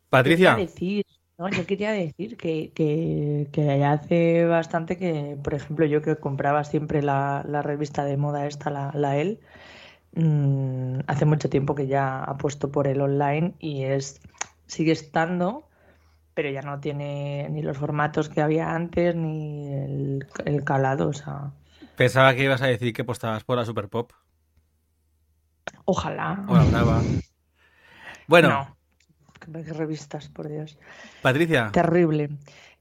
[0.09, 1.05] Patricia, Quería decir,
[1.37, 6.15] no, yo quería decir que, que, que ya hace bastante que, por ejemplo, yo que
[6.17, 9.39] compraba siempre la, la revista de moda esta, la, la Elle,
[10.15, 14.21] mm, hace mucho tiempo que ya apuesto por el online y es
[14.67, 15.67] sigue estando,
[16.35, 21.13] pero ya no tiene ni los formatos que había antes ni el, el calado, o
[21.13, 21.51] sea,
[21.95, 24.11] pensaba que ibas a decir que apostabas por la Super Pop
[25.85, 26.37] ojalá.
[26.47, 27.03] o la Brava.
[28.27, 28.76] Bueno, No,
[29.51, 30.77] revistas, por Dios.
[31.21, 32.29] Patricia, Terrible.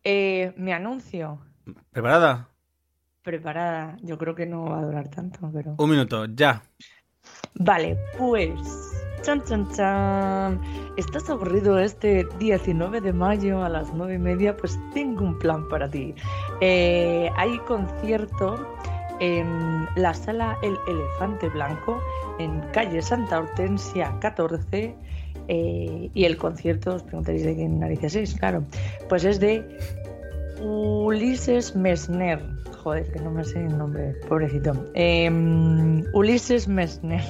[0.05, 1.40] Eh, mi anuncio.
[1.90, 2.48] ¿preparada?
[3.26, 3.96] preparada.
[4.02, 5.74] Yo creo que no va a durar tanto, pero.
[5.76, 6.62] Un minuto, ya.
[7.55, 8.52] Vale, pues.
[9.22, 10.61] Chan, chan, chan.
[10.96, 14.57] ¿Estás aburrido este 19 de mayo a las 9 y media?
[14.57, 16.14] Pues tengo un plan para ti.
[16.61, 18.76] Eh, hay concierto
[19.18, 22.00] en la sala El Elefante Blanco,
[22.38, 24.94] en calle Santa Hortensia 14.
[25.48, 28.64] Eh, y el concierto, os preguntaréis de qué narices es, claro.
[29.09, 29.64] Pues es de
[30.61, 32.40] Ulises Mesner.
[32.82, 34.72] Joder, que no me sé el nombre, pobrecito.
[34.94, 37.22] Em, Ulises Mesner.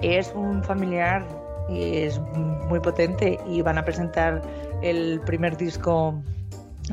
[0.00, 1.26] Es un familiar
[1.68, 2.20] y es
[2.68, 4.40] muy potente y van a presentar
[4.82, 6.14] el primer disco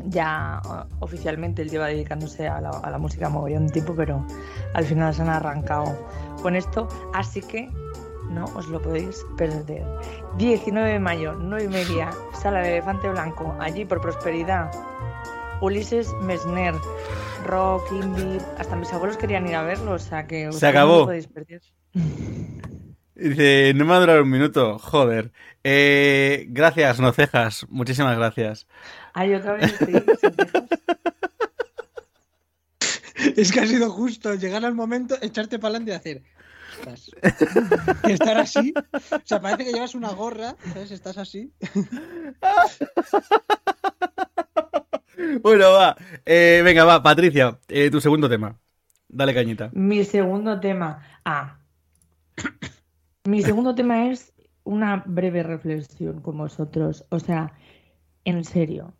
[0.06, 1.62] ya uh, oficialmente.
[1.62, 4.24] Él lleva dedicándose a la, a la música mogollón de tiempo, pero
[4.74, 5.96] al final se han arrancado
[6.42, 6.88] con esto.
[7.14, 7.70] Así que
[8.30, 9.84] no os lo podéis perder.
[10.38, 12.10] 19 de mayo, 9 y media,
[12.40, 14.70] Sala de Elefante Blanco, allí por Prosperidad.
[15.60, 16.74] Ulises Mesner,
[17.44, 20.92] rock, indie, hasta mis abuelos querían ir a verlo, o sea que ustedes acabó.
[20.92, 21.62] No lo podéis perder.
[23.14, 25.32] Dice, no me va a durar un minuto, joder.
[25.64, 28.66] Eh, gracias, no cejas, muchísimas gracias.
[29.14, 30.64] Ay, otra vez estoy sin cejas.
[33.36, 36.22] Es que ha sido justo llegar al momento, echarte para adelante y hacer.
[36.78, 37.10] "Estás".
[38.08, 38.74] Y estar así.
[39.12, 40.90] O sea, parece que llevas una gorra, ¿sabes?
[40.90, 41.52] Estás así.
[45.42, 45.96] Bueno, va.
[46.24, 48.58] Eh, venga, va, Patricia, eh, tu segundo tema.
[49.08, 49.70] Dale cañita.
[49.72, 51.02] Mi segundo tema.
[51.24, 51.58] Ah.
[53.24, 54.34] Mi segundo tema es
[54.64, 57.06] una breve reflexión con vosotros.
[57.08, 57.52] O sea,
[58.24, 58.94] en serio,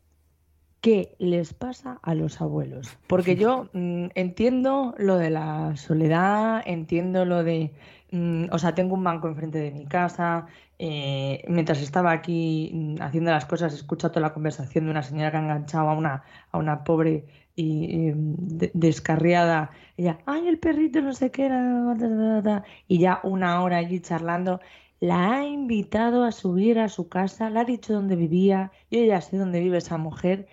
[0.86, 2.96] ¿qué les pasa a los abuelos?
[3.08, 7.72] Porque yo mm, entiendo lo de la soledad, entiendo lo de.
[8.12, 10.46] mm, o sea, tengo un banco enfrente de mi casa.
[10.78, 15.02] eh, mientras estaba aquí mm, haciendo las cosas, he escuchado toda la conversación de una
[15.02, 16.22] señora que ha enganchado a una,
[16.52, 19.70] a una pobre y, y, de- descarriada.
[19.96, 24.00] Ella, ay, el perrito no sé qué, da, da, da", y ya una hora allí
[24.00, 24.60] charlando.
[25.00, 29.20] La ha invitado a subir a su casa, le ha dicho dónde vivía, yo ya
[29.20, 30.46] sé dónde vive esa mujer.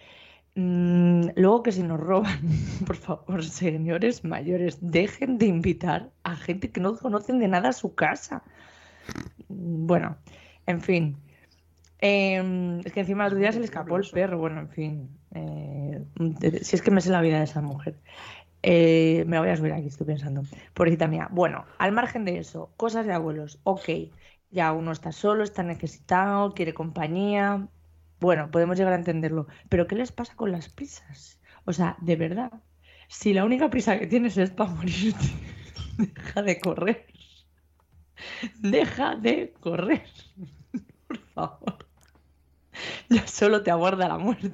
[0.56, 2.40] Mm, luego que si nos roban,
[2.88, 7.74] por favor, señores mayores, dejen de invitar a gente que no conocen de nada a
[7.74, 8.44] su casa.
[9.48, 10.18] Bueno,
[10.66, 11.18] en fin.
[12.00, 14.38] Em, es que encima el día se le escapó el perro.
[14.40, 15.20] Bueno, en fin.
[15.32, 16.06] eh,
[16.64, 18.02] si es que me sé la vida de esa mujer.
[18.64, 20.44] Eh, me voy a subir aquí, estoy pensando.
[20.74, 21.30] Pobrecita mía.
[21.32, 23.60] Bueno, al margen de eso, cosas de abuelos.
[23.64, 23.90] Ok,
[24.52, 27.70] ya uno está solo, está necesitado, quiere compañía.
[28.24, 29.48] Bueno, podemos llegar a entenderlo.
[29.68, 31.42] Pero ¿qué les pasa con las prisas?
[31.66, 32.54] O sea, de verdad,
[33.10, 35.26] si la única prisa que tienes es para morirte,
[35.98, 37.06] deja de correr.
[38.60, 40.08] Deja de correr.
[41.08, 41.86] Por favor.
[43.10, 44.54] Ya solo te aguarda la muerte.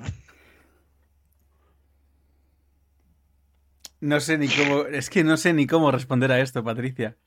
[4.02, 7.18] No sé ni cómo, es que no sé ni cómo responder a esto, Patricia.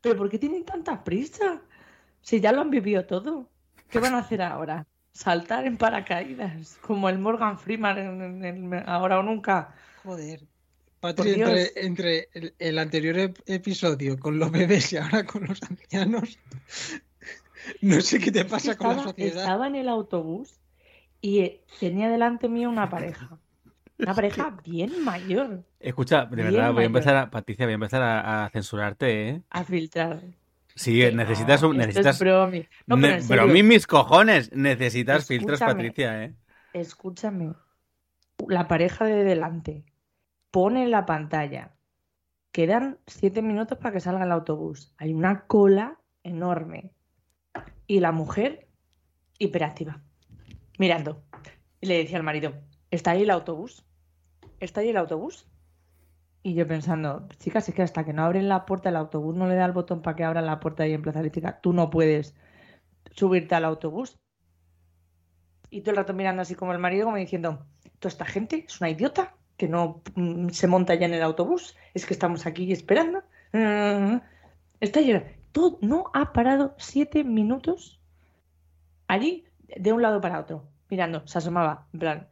[0.00, 1.60] ¿Pero por qué tienen tanta prisa?
[2.22, 3.50] Si ya lo han vivido todo.
[3.90, 4.86] ¿Qué van a hacer ahora?
[5.12, 8.44] Saltar en paracaídas, como el Morgan Freeman en, en-
[8.74, 9.74] en Ahora o Nunca.
[10.02, 10.40] Joder.
[11.00, 15.62] Patri, entre, entre el, el anterior ep- episodio con los bebés y ahora con los
[15.62, 16.38] ancianos,
[17.80, 19.38] no sé qué te pasa con la sociedad.
[19.44, 20.60] estaba en el autobús
[21.22, 23.38] y eh, tenía delante mío una pareja.
[23.98, 27.74] Una pareja bien mayor Escucha, de Bien verdad, voy a empezar a, Patricia, voy a
[27.76, 29.42] empezar a, a censurarte, ¿eh?
[29.48, 30.20] a filtrar.
[30.80, 32.66] Sí, necesitas no, un, esto necesitas, es bromi.
[32.86, 32.96] No,
[33.28, 35.60] pero ne- mí mis cojones, necesitas filtros.
[35.60, 36.34] Patricia, ¿eh?
[36.72, 37.52] escúchame.
[38.48, 39.84] La pareja de delante
[40.50, 41.74] pone la pantalla.
[42.50, 44.94] Quedan siete minutos para que salga el autobús.
[44.96, 46.94] Hay una cola enorme.
[47.86, 48.66] Y la mujer
[49.38, 50.02] hiperactiva,
[50.78, 51.22] mirando.
[51.82, 52.54] Y le decía al marido,
[52.90, 53.84] ¿está ahí el autobús?
[54.60, 55.46] ¿Está ahí el autobús?
[56.42, 59.46] Y yo pensando, chicas, es que hasta que no abren la puerta, el autobús no
[59.46, 61.90] le da el botón para que abran la puerta y en Plaza Elíptica, tú no
[61.90, 62.34] puedes
[63.10, 64.18] subirte al autobús.
[65.68, 67.66] Y todo el rato mirando así como el marido, como diciendo,
[67.98, 71.76] toda esta gente es una idiota que no mm, se monta ya en el autobús,
[71.92, 73.22] es que estamos aquí esperando.
[74.80, 75.00] Está.
[75.52, 78.00] Todo, no ha parado siete minutos
[79.08, 79.44] allí,
[79.76, 82.28] de un lado para otro, mirando, se asomaba, en plan.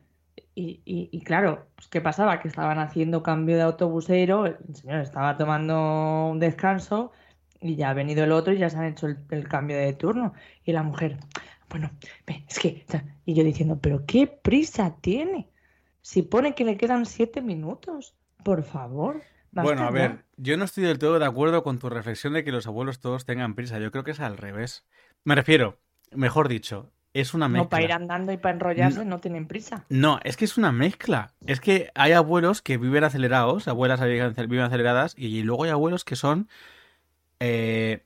[0.60, 2.40] Y, y- y claro, pues, ¿qué pasaba?
[2.40, 7.12] Que estaban haciendo cambio de autobusero, el señor estaba tomando un descanso
[7.60, 9.92] y ya ha venido el otro y ya se han hecho el, el cambio de
[9.92, 10.32] turno.
[10.64, 11.18] Y la mujer,
[11.70, 11.92] bueno,
[12.48, 12.84] es que...
[13.24, 15.48] Y yo diciendo, pero qué prisa tiene.
[16.02, 19.22] Si pone que le quedan siete minutos, por favor.
[19.52, 19.90] Bueno, a ya".
[19.92, 22.98] ver, yo no estoy del todo de acuerdo con tu reflexión de que los abuelos
[22.98, 23.78] todos tengan prisa.
[23.78, 24.84] Yo creo que es al revés.
[25.22, 25.78] Me refiero,
[26.10, 28.02] mejor dicho, es una No, para ir mezcla.
[28.02, 29.84] andando y para enrollarse no tienen prisa.
[29.88, 31.32] No, es que es una mezcla.
[31.46, 36.16] Es que hay abuelos que viven acelerados, abuelas viven aceleradas, y luego hay abuelos que
[36.16, 36.48] son
[37.40, 38.04] eh,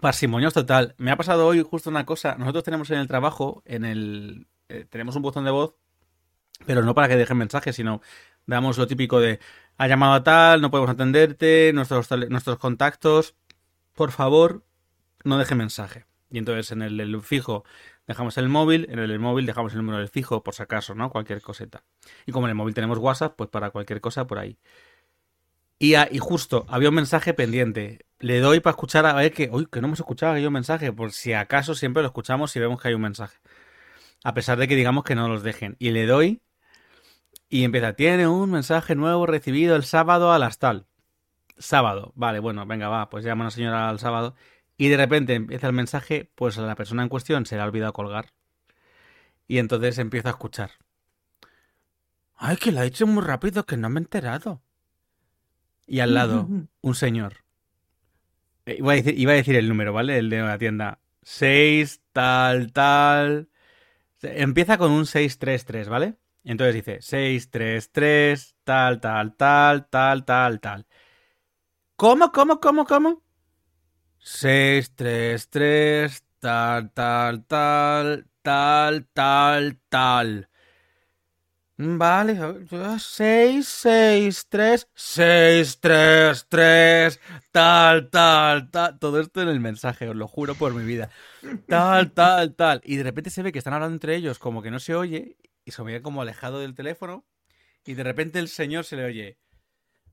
[0.00, 0.94] parsimonios total.
[0.98, 2.36] Me ha pasado hoy justo una cosa.
[2.36, 5.74] Nosotros tenemos en el trabajo, en el eh, tenemos un botón de voz,
[6.66, 8.00] pero no para que dejen mensajes, sino
[8.46, 9.40] damos lo típico de
[9.76, 13.34] ha llamado a tal, no podemos atenderte, nuestros nuestros contactos,
[13.94, 14.64] por favor,
[15.24, 16.04] no deje mensaje.
[16.34, 17.64] Y entonces en el, fijo
[18.08, 21.08] dejamos el móvil, en el móvil dejamos el número del fijo por si acaso, ¿no?
[21.10, 21.84] Cualquier coseta.
[22.26, 24.58] Y como en el móvil tenemos WhatsApp, pues para cualquier cosa por ahí.
[25.78, 28.06] Y, a- y justo, había un mensaje pendiente.
[28.18, 30.52] Le doy para escuchar a ver que, uy, que no hemos escuchado que hay un
[30.52, 33.38] mensaje, por si acaso siempre lo escuchamos si vemos que hay un mensaje.
[34.24, 35.76] A pesar de que digamos que no los dejen.
[35.78, 36.42] Y le doy
[37.48, 40.86] y empieza, tiene un mensaje nuevo recibido el sábado a las tal.
[41.58, 44.34] Sábado, vale, bueno, venga, va, pues llama a una señora al sábado.
[44.76, 47.64] Y de repente empieza el mensaje, pues a la persona en cuestión se le ha
[47.64, 48.32] olvidado colgar.
[49.48, 50.70] Y entonces empiezo a escuchar.
[52.36, 54.62] Ay, que lo ha hecho muy rápido, que no me he enterado.
[55.86, 57.44] Y al lado, un señor.
[58.66, 60.18] Eh, Iba a decir, iba a decir el número, ¿vale?
[60.18, 61.00] El de la tienda.
[61.22, 63.48] 6, tal, tal.
[64.22, 66.16] Empieza con un 633, ¿vale?
[66.44, 70.86] Entonces dice 633, tal, tal, tal, tal, tal, tal.
[71.96, 73.23] ¿Cómo, cómo, cómo, cómo?
[74.24, 80.48] 633, tal, tal, tal, tal, tal, tal.
[81.76, 82.34] Vale,
[82.98, 87.20] 663, 633,
[87.52, 88.98] tal, tal, tal.
[88.98, 91.10] Todo esto en el mensaje, os lo juro por mi vida.
[91.68, 92.80] Tal, tal, tal.
[92.84, 95.36] Y de repente se ve que están hablando entre ellos como que no se oye
[95.66, 97.26] y se veía como alejado del teléfono.
[97.84, 99.38] Y de repente el señor se le oye.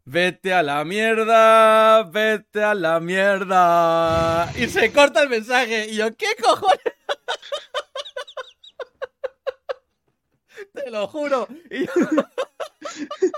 [0.05, 4.51] Vete a la mierda, vete a la mierda.
[4.57, 5.87] Y se corta el mensaje.
[5.89, 6.79] Y yo, ¿qué cojones?
[10.73, 11.47] Te lo juro.
[11.69, 11.91] Y yo-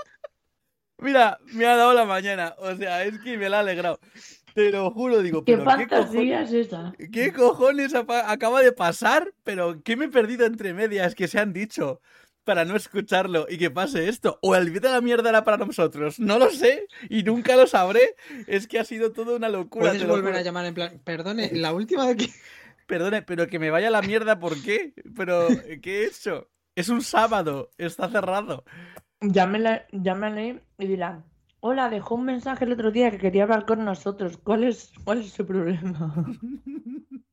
[0.98, 2.54] Mira, me ha dado la mañana.
[2.58, 4.00] O sea, es que me la ha alegrado.
[4.54, 6.06] Te lo juro, digo, ¿Qué pero ¿qué cojones?
[6.06, 6.94] fantasía es esa?
[7.12, 9.34] ¿Qué cojones acaba de pasar?
[9.42, 12.00] Pero ¿qué me he perdido entre medias que se han dicho
[12.44, 14.38] para no escucharlo y que pase esto?
[14.42, 16.20] ¿O el vete a la mierda era para nosotros?
[16.20, 18.14] No lo sé y nunca lo sabré.
[18.46, 19.90] Es que ha sido toda una locura.
[19.90, 22.28] Puedes volver a llamar en plan, perdone, la última de que...
[22.86, 24.92] Perdone, pero que me vaya a la mierda, ¿por qué?
[25.16, 25.48] Pero,
[25.80, 26.50] ¿qué he hecho?
[26.76, 28.64] Es un sábado, está cerrado.
[29.22, 31.24] Llámele, llámale y dirán,
[31.60, 34.36] hola, dejó un mensaje el otro día que quería hablar con nosotros.
[34.36, 36.14] ¿Cuál es, cuál es su problema?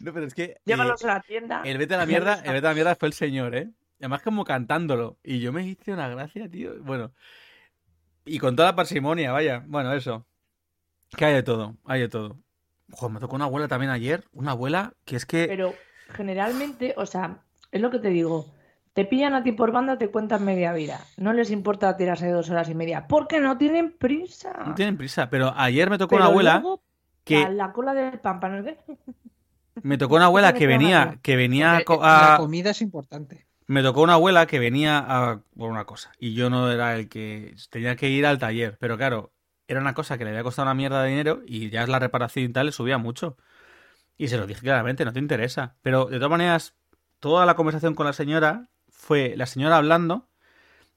[0.00, 0.44] No, pero es que.
[0.44, 1.62] eh, Llévalos a la tienda.
[1.64, 3.70] El vete a la mierda, el vete a la mierda fue el señor, ¿eh?
[4.00, 5.18] Además como cantándolo.
[5.22, 6.82] Y yo me hice una gracia, tío.
[6.82, 7.12] Bueno.
[8.24, 9.64] Y con toda la parsimonia, vaya.
[9.66, 10.26] Bueno, eso.
[11.16, 12.38] Que hay de todo, hay de todo.
[12.92, 14.24] Joder, me tocó una abuela también ayer.
[14.32, 15.46] Una abuela que es que...
[15.48, 15.74] Pero
[16.10, 18.46] generalmente, o sea, es lo que te digo.
[18.92, 21.00] Te pillan a ti por banda, te cuentan media vida.
[21.16, 23.06] No les importa tirarse dos horas y media.
[23.06, 24.52] Porque no tienen prisa.
[24.66, 25.30] No tienen prisa.
[25.30, 26.82] Pero ayer me tocó Pero una abuela luego,
[27.24, 27.44] que...
[27.44, 28.70] a la cola del pan, para no.
[29.82, 31.18] Me tocó una abuela que venía...
[31.22, 31.84] Que venía a...
[31.86, 33.47] La comida es importante.
[33.68, 37.08] Me tocó una abuela que venía a, por una cosa y yo no era el
[37.08, 39.32] que tenía que ir al taller, pero claro,
[39.68, 41.98] era una cosa que le había costado una mierda de dinero y ya es la
[41.98, 43.36] reparación y tal le subía mucho.
[44.16, 45.76] Y se lo dije claramente, no te interesa.
[45.82, 46.74] Pero de todas maneras,
[47.20, 50.28] toda la conversación con la señora fue la señora hablando,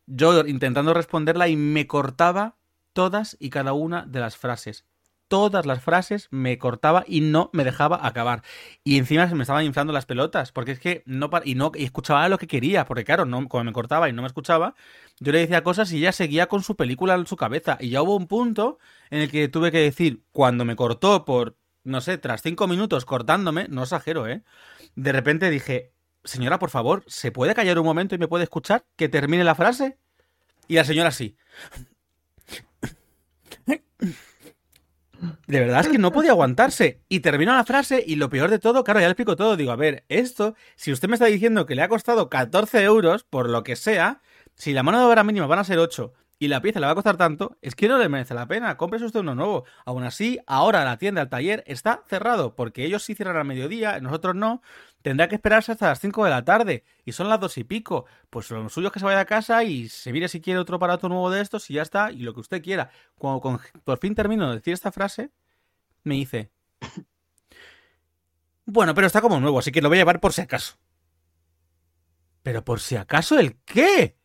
[0.07, 2.57] yo intentando responderla y me cortaba
[2.93, 4.85] todas y cada una de las frases
[5.31, 8.43] todas las frases, me cortaba y no me dejaba acabar.
[8.83, 11.85] Y encima se me estaban inflando las pelotas, porque es que no y no y
[11.85, 14.75] escuchaba lo que quería, porque claro, no como me cortaba y no me escuchaba,
[15.21, 18.01] yo le decía cosas y ella seguía con su película en su cabeza y ya
[18.01, 18.77] hubo un punto
[19.09, 21.55] en el que tuve que decir cuando me cortó por
[21.85, 24.43] no sé, tras cinco minutos cortándome, no exagero, ¿eh?
[24.95, 25.93] De repente dije,
[26.25, 28.85] señora, por favor, ¿se puede callar un momento y me puede escuchar?
[28.97, 29.97] Que termine la frase.
[30.67, 31.37] Y la señora sí.
[35.47, 37.01] De verdad es que no podía aguantarse.
[37.09, 39.55] Y terminó la frase y lo peor de todo, claro, ya le explico todo.
[39.55, 43.23] Digo, a ver, esto, si usted me está diciendo que le ha costado 14 euros,
[43.23, 44.21] por lo que sea,
[44.55, 46.93] si la mano de obra mínima van a ser 8 y la pieza le va
[46.93, 48.75] a costar tanto, es que no le merece la pena.
[48.75, 49.65] Cómprese usted uno nuevo.
[49.85, 53.99] Aún así, ahora la tienda, el taller está cerrado, porque ellos sí cierran al mediodía,
[53.99, 54.63] nosotros no.
[55.01, 58.05] Tendrá que esperarse hasta las 5 de la tarde y son las dos y pico.
[58.29, 60.75] Pues lo suyo es que se vaya a casa y se mire si quiere otro
[60.75, 62.91] aparato nuevo de estos y ya está, y lo que usted quiera.
[63.15, 65.31] Cuando por fin termino de decir esta frase,
[66.03, 66.51] me dice:
[68.65, 70.77] Bueno, pero está como nuevo, así que lo voy a llevar por si acaso.
[72.43, 74.17] ¿Pero por si acaso el qué?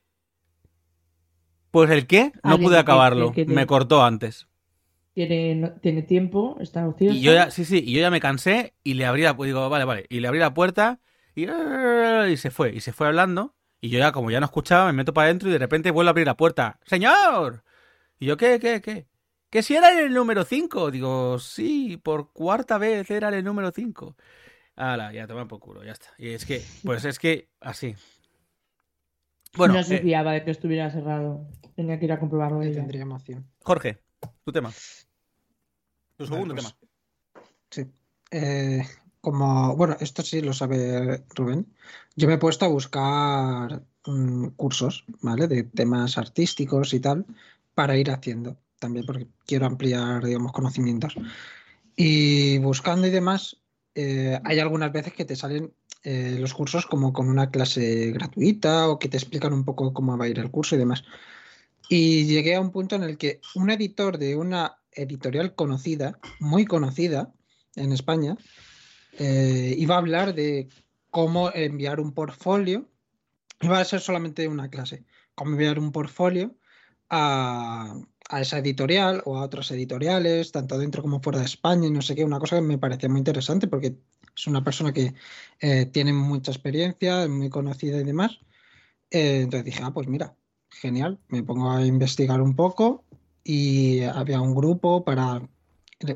[1.70, 3.32] Pues el qué, no pude acabarlo.
[3.46, 4.46] Me cortó antes.
[5.16, 7.16] Tiene, tiene tiempo, está ocioso.
[7.16, 9.70] Y yo ya, sí, sí, y yo ya me cansé y le abrí la digo,
[9.70, 11.00] vale, vale, y le abrí la puerta
[11.34, 13.54] y, y se fue, y se fue hablando.
[13.80, 16.08] Y yo ya, como ya no escuchaba, me meto para adentro y de repente vuelvo
[16.08, 16.78] a abrir la puerta.
[16.84, 17.64] ¡Señor!
[18.18, 19.06] Y yo, ¿qué, qué, qué?
[19.48, 20.90] Que si era el número 5.
[20.90, 24.16] Digo, sí, por cuarta vez era el número 5.
[24.76, 26.08] Hala, ya toma por culo, ya está.
[26.18, 27.94] Y es que, pues es que, así.
[29.56, 31.48] Bueno, no se eh, fiaba de que estuviera cerrado.
[31.74, 32.60] Tenía que ir a comprobarlo.
[32.60, 33.46] Tendría emoción.
[33.62, 34.02] Jorge,
[34.44, 34.70] tu tema.
[36.16, 36.76] Tu segundo pues, tema.
[37.70, 37.86] Sí.
[38.30, 38.86] Eh,
[39.20, 41.66] como, bueno, esto sí lo sabe Rubén.
[42.14, 45.48] Yo me he puesto a buscar mm, cursos, ¿vale?
[45.48, 47.26] De temas artísticos y tal,
[47.74, 48.56] para ir haciendo.
[48.78, 51.16] También porque quiero ampliar, digamos, conocimientos.
[51.96, 53.56] Y buscando y demás,
[53.94, 58.88] eh, hay algunas veces que te salen eh, los cursos como con una clase gratuita
[58.88, 61.02] o que te explican un poco cómo va a ir el curso y demás.
[61.88, 66.64] Y llegué a un punto en el que un editor de una editorial conocida, muy
[66.64, 67.32] conocida
[67.76, 68.36] en España,
[69.18, 70.68] eh, iba a hablar de
[71.10, 72.88] cómo enviar un portfolio.
[73.60, 76.54] Iba a ser solamente una clase, cómo enviar un portfolio
[77.08, 77.94] a,
[78.38, 82.14] esa editorial o a otras editoriales, tanto dentro como fuera de España y no sé
[82.14, 83.96] qué, una cosa que me parecía muy interesante porque
[84.36, 85.14] es una persona que
[85.60, 88.40] eh, tiene mucha experiencia, es muy conocida y demás.
[89.10, 90.34] Eh, entonces dije, ah, pues mira,
[90.68, 93.04] genial, me pongo a investigar un poco
[93.48, 95.40] y había un grupo para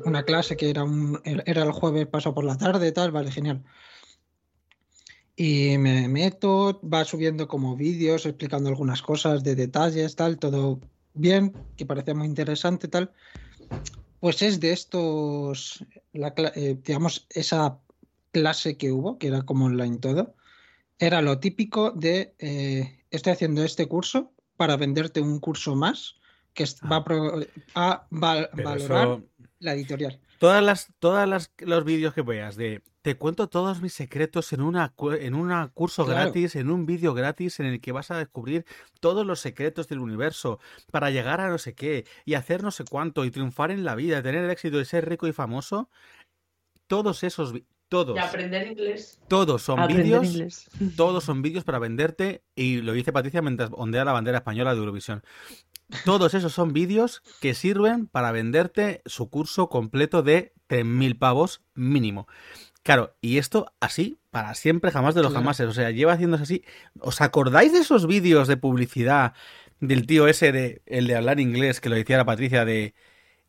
[0.03, 3.63] una clase que era, un, era el jueves paso por la tarde, tal, vale, genial.
[5.37, 10.81] Y me meto, va subiendo como vídeos explicando algunas cosas de detalles, tal, todo
[11.13, 13.13] bien, que parecía muy interesante, tal.
[14.19, 17.79] Pues es de estos, la, eh, digamos, esa
[18.33, 20.35] clase que hubo, que era como online todo,
[20.99, 26.20] era lo típico de eh, estoy haciendo este curso para venderte un curso más
[26.53, 27.03] que va
[27.75, 29.19] a, valorar
[29.59, 30.19] la editorial.
[30.39, 34.61] Todas las, todas las, los vídeos que veas de te cuento todos mis secretos en
[34.61, 38.65] una en un curso gratis, en un vídeo gratis en el que vas a descubrir
[38.99, 40.59] todos los secretos del universo
[40.91, 43.95] para llegar a no sé qué y hacer no sé cuánto y triunfar en la
[43.95, 45.89] vida, tener el éxito y ser rico y famoso.
[46.87, 47.53] Todos esos
[47.91, 48.15] todos.
[48.15, 49.19] Y aprender inglés.
[49.27, 50.69] Todos son vídeos.
[50.95, 52.41] Todos son vídeos para venderte.
[52.55, 55.23] Y lo dice Patricia mientras ondea la bandera española de Eurovisión.
[56.05, 62.27] Todos esos son vídeos que sirven para venderte su curso completo de 3.000 pavos mínimo.
[62.83, 65.59] Claro, y esto así, para siempre, jamás de los jamás.
[65.59, 66.65] O sea, lleva haciéndose así.
[66.99, 69.33] ¿Os acordáis de esos vídeos de publicidad
[69.79, 72.93] del tío ese de el de hablar inglés que lo decía la Patricia de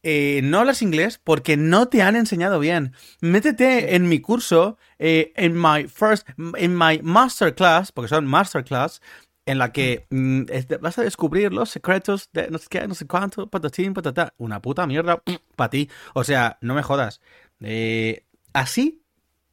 [0.02, 2.92] eh, no hablas inglés porque no te han enseñado bien.
[3.20, 9.00] Métete en mi curso, eh, en my first, en my masterclass, porque son masterclass,
[9.46, 10.42] en la que mm,
[10.80, 14.34] vas a descubrir los secretos de no sé qué, no sé cuánto, patatín, patata.
[14.38, 15.22] Una puta mierda
[15.56, 15.88] para ti.
[16.14, 17.20] O sea, no me jodas.
[17.60, 19.02] Eh, así,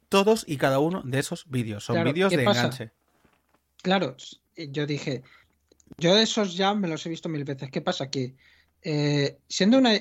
[0.08, 1.84] todos y cada uno de esos vídeos.
[1.84, 2.90] Son vídeos de enganche.
[3.82, 4.16] Claro,
[4.56, 5.22] yo dije,
[5.98, 7.70] yo esos ya me los he visto mil veces.
[7.70, 8.10] ¿Qué pasa?
[8.10, 8.34] Que
[9.48, 9.92] siendo una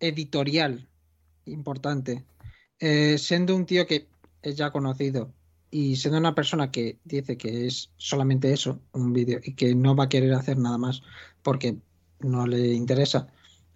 [0.00, 0.88] editorial
[1.46, 2.24] importante,
[2.78, 4.06] eh, siendo un tío que
[4.42, 5.32] es ya conocido
[5.76, 9.94] y siendo una persona que dice que es solamente eso, un vídeo, y que no
[9.94, 11.02] va a querer hacer nada más
[11.42, 11.76] porque
[12.20, 13.26] no le interesa,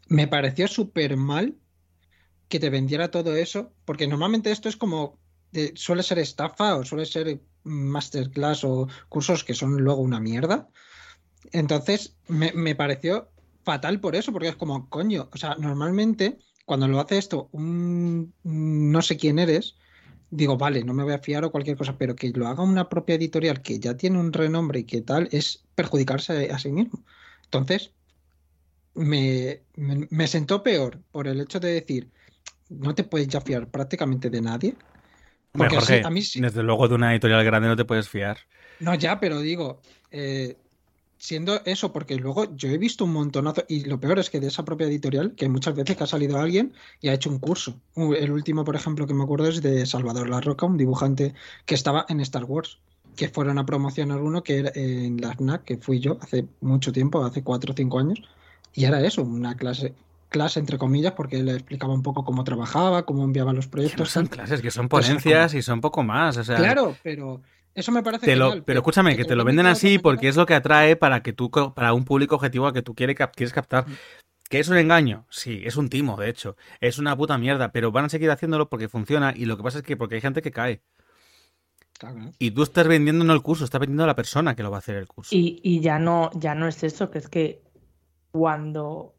[0.08, 1.58] me pareció súper mal
[2.48, 5.18] que te vendiera todo eso, porque normalmente esto es como,
[5.74, 10.70] suele ser estafa o suele ser masterclass o cursos que son luego una mierda.
[11.52, 13.28] Entonces, me, me pareció
[13.62, 18.32] fatal por eso, porque es como, coño, o sea, normalmente cuando lo hace esto un
[18.42, 19.76] no sé quién eres,
[20.30, 22.88] digo, vale, no me voy a fiar o cualquier cosa, pero que lo haga una
[22.88, 27.02] propia editorial que ya tiene un renombre y que tal, es perjudicarse a sí mismo.
[27.44, 27.92] Entonces,
[28.94, 32.08] me, me, sentó peor por el hecho de decir,
[32.68, 34.76] no te puedes ya fiar prácticamente de nadie.
[35.52, 36.40] Porque a mí sí.
[36.40, 38.38] desde luego de una editorial grande no te puedes fiar.
[38.78, 39.80] No, ya, pero digo,
[40.12, 40.56] eh,
[41.20, 44.48] siendo eso, porque luego yo he visto un montonazo, y lo peor es que de
[44.48, 47.78] esa propia editorial, que muchas veces que ha salido alguien y ha hecho un curso.
[47.94, 51.34] El último, por ejemplo, que me acuerdo es de Salvador La Roca, un dibujante
[51.66, 52.78] que estaba en Star Wars,
[53.16, 56.90] que fueron a promocionar uno que era en la FNAC, que fui yo hace mucho
[56.90, 58.22] tiempo, hace cuatro o cinco años,
[58.72, 59.94] y era eso, una clase
[60.30, 64.10] clase entre comillas porque él explicaba un poco cómo trabajaba, cómo enviaba los proyectos.
[64.10, 66.36] son clases, que son pues ponencias y son poco más.
[66.36, 66.56] O sea...
[66.56, 67.42] Claro, pero
[67.74, 70.54] eso me parece genial, pero, escúchame, que, te lo venden así porque es lo que
[70.54, 73.86] atrae para que tú, para un público objetivo al que tú quieres, quieres captar.
[74.48, 75.26] ¿Que es un engaño?
[75.30, 76.56] Sí, es un timo, de hecho.
[76.80, 79.78] Es una puta mierda, pero van a seguir haciéndolo porque funciona y lo que pasa
[79.78, 80.82] es que porque hay gente que cae.
[82.38, 84.78] Y tú estás vendiendo no el curso, estás vendiendo a la persona que lo va
[84.78, 85.34] a hacer el curso.
[85.34, 87.62] Y, y ya no, ya no es eso, que es que
[88.32, 89.14] cuando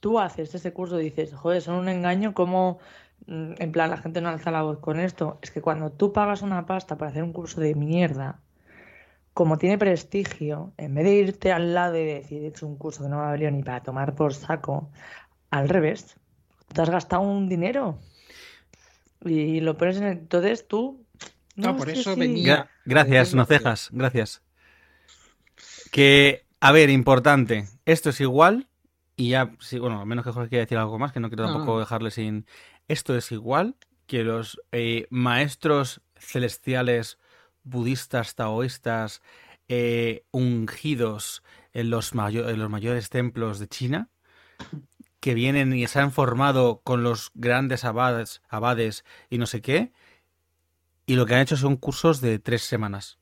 [0.00, 4.20] tú haces ese curso dices, joder, son un engaño, como Mm, en plan, la gente
[4.20, 5.38] no alza la voz con esto.
[5.42, 8.40] Es que cuando tú pagas una pasta para hacer un curso de mierda,
[9.34, 13.08] como tiene prestigio, en vez de irte al lado y decir, es un curso que
[13.08, 14.90] no va a valer ni para tomar por saco,
[15.50, 16.16] al revés,
[16.72, 17.98] te has gastado un dinero
[19.24, 20.12] y lo pones en el...
[20.18, 21.04] Entonces tú...
[21.54, 22.68] No, por eso venía...
[22.84, 24.42] gracias, no cejas, gracias.
[25.92, 28.68] Que, a ver, importante, esto es igual
[29.16, 31.44] y ya, sí, bueno, a menos que Jorge quiera decir algo más, que no quiero
[31.44, 32.46] tampoco dejarle sin...
[32.88, 33.76] Esto es igual
[34.06, 37.18] que los eh, maestros celestiales
[37.62, 39.20] budistas, taoístas,
[39.68, 41.42] eh, ungidos
[41.74, 44.08] en los, en los mayores templos de China,
[45.20, 49.92] que vienen y se han formado con los grandes abades, abades y no sé qué,
[51.04, 53.18] y lo que han hecho son cursos de tres semanas.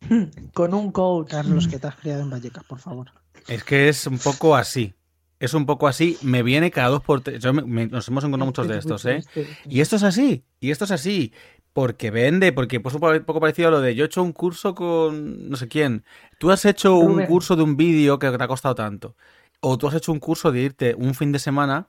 [0.54, 1.30] Con un coach.
[1.30, 3.12] Carlos, que te has criado en Vallecas, por favor.
[3.48, 4.94] Es que es un poco así
[5.40, 7.44] es un poco así, me viene cada dos por tres.
[7.44, 9.22] nos hemos encontrado muchos de estos, ¿eh?
[9.68, 11.32] Y esto es así, y esto es así,
[11.72, 14.74] porque vende, porque pues un poco parecido a lo de yo he hecho un curso
[14.74, 16.04] con no sé quién.
[16.38, 19.16] Tú has hecho un curso de un vídeo que te ha costado tanto.
[19.60, 21.88] O tú has hecho un curso de irte un fin de semana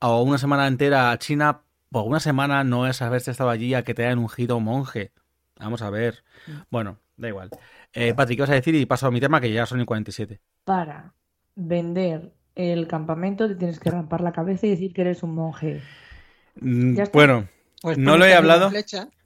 [0.00, 3.82] o una semana entera a China, por una semana no es haberse estado allí a
[3.82, 5.12] que te hayan ungido monje.
[5.58, 6.22] Vamos a ver.
[6.46, 6.52] Mm.
[6.70, 7.50] Bueno, da igual.
[7.92, 8.74] Eh, Patrick, ¿qué vas a decir?
[8.74, 10.40] Y paso a mi tema que ya son y 47.
[10.64, 11.14] Para
[11.54, 15.80] vender el campamento te tienes que rampar la cabeza y decir que eres un monje.
[16.60, 17.48] Mm, bueno,
[17.80, 18.70] pues no lo he hablado.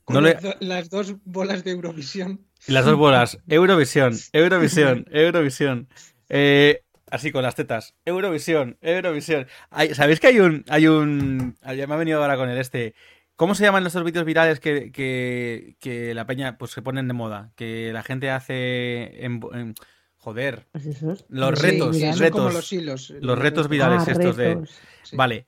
[0.08, 0.20] no
[0.60, 2.40] Las dos bolas de Eurovisión.
[2.66, 3.38] Las dos bolas.
[3.48, 5.88] Eurovisión, Eurovisión, Eurovisión.
[6.28, 7.94] Eh, así con las tetas.
[8.04, 9.46] Eurovisión, Eurovisión.
[9.94, 10.64] ¿Sabéis que hay un.
[10.68, 11.56] Hay un.
[11.74, 12.94] Ya me ha venido ahora con el este.
[13.34, 17.50] ¿Cómo se llaman esos vídeos virales que, que, la peña pues se ponen de moda?
[17.56, 19.40] Que la gente hace en
[20.22, 20.68] Joder.
[21.28, 22.72] Los retos, retos.
[23.20, 24.62] los, retos virales ah, estos de.
[25.14, 25.46] Vale.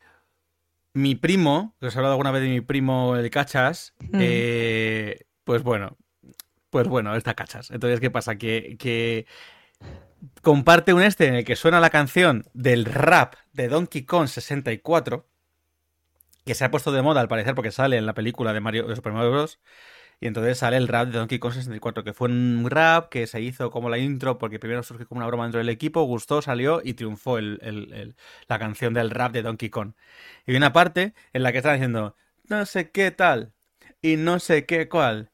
[0.95, 4.19] Mi primo, que os he hablado alguna vez de mi primo el Cachas, mm.
[4.21, 5.97] eh, pues bueno,
[6.71, 7.71] pues bueno, está Cachas.
[7.71, 8.37] Entonces, ¿qué pasa?
[8.37, 9.27] Que, que
[10.43, 15.25] comparte un este en el que suena la canción del rap de Donkey Kong 64,
[16.45, 18.89] que se ha puesto de moda al parecer porque sale en la película de Mario
[18.89, 19.61] de Super Mario Bros.
[20.21, 23.41] Y entonces sale el rap de Donkey Kong 64, que fue un rap que se
[23.41, 26.81] hizo como la intro, porque primero surgió como una broma dentro del equipo, gustó, salió
[26.85, 28.17] y triunfó el,
[28.49, 29.93] la canción del rap de Donkey Kong.
[30.47, 32.17] Y hay una parte en la que están diciendo,
[32.49, 33.53] no sé qué tal,
[34.03, 35.31] y no sé qué cuál,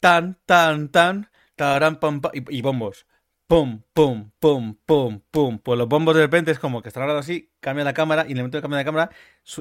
[0.00, 3.06] tan, tan, tan, tarán, pam, y, y bombos
[3.48, 5.58] pum, pum, pum, pum, pum.
[5.58, 8.32] Pues los bombos de repente es como que están hablando así, cambia la cámara y
[8.32, 9.10] en el momento de cambiar la cámara,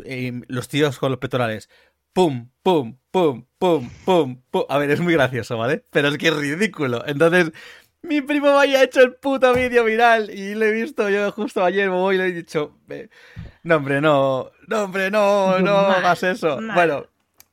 [0.05, 1.69] eh, los tíos con los pectorales
[2.17, 4.63] pum, pum, pum, pum, pum, pum.
[4.69, 5.83] A ver, es muy gracioso, ¿vale?
[5.91, 7.03] Pero es que es ridículo.
[7.05, 7.51] Entonces,
[8.01, 11.63] mi primo me había hecho el puto vídeo viral y lo he visto yo justo
[11.63, 12.79] ayer, voy y le he dicho,
[13.61, 16.57] no, hombre, no, no, hombre, no, no hagas eso.
[16.73, 17.05] Bueno,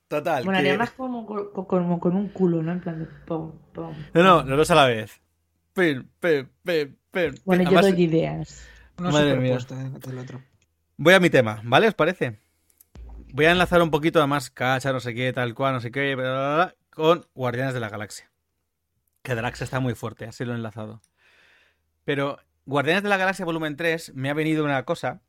[0.09, 0.45] total.
[0.45, 2.73] Bueno, además como, como, con un culo, ¿no?
[2.73, 3.95] En plan de pum, pum.
[4.15, 5.21] No, no, no los a la vez.
[5.75, 7.35] Pim, pim, pim, pim.
[7.45, 8.67] Bueno, yo doy ideas.
[8.97, 9.59] Madre mía.
[9.59, 10.41] otro.
[10.97, 11.89] Voy a mi tema, ¿vale?
[11.89, 12.44] ¿Os parece?
[13.35, 16.17] Voy a enlazar un poquito, además, cacha, no sé qué, tal cual, no sé qué,
[16.91, 18.31] con Guardianes de la Galaxia.
[19.23, 21.03] Que Drax está muy fuerte, así lo he enlazado.
[22.05, 25.21] Pero Guardianes de la Galaxia Volumen 3 me ha venido una cosa.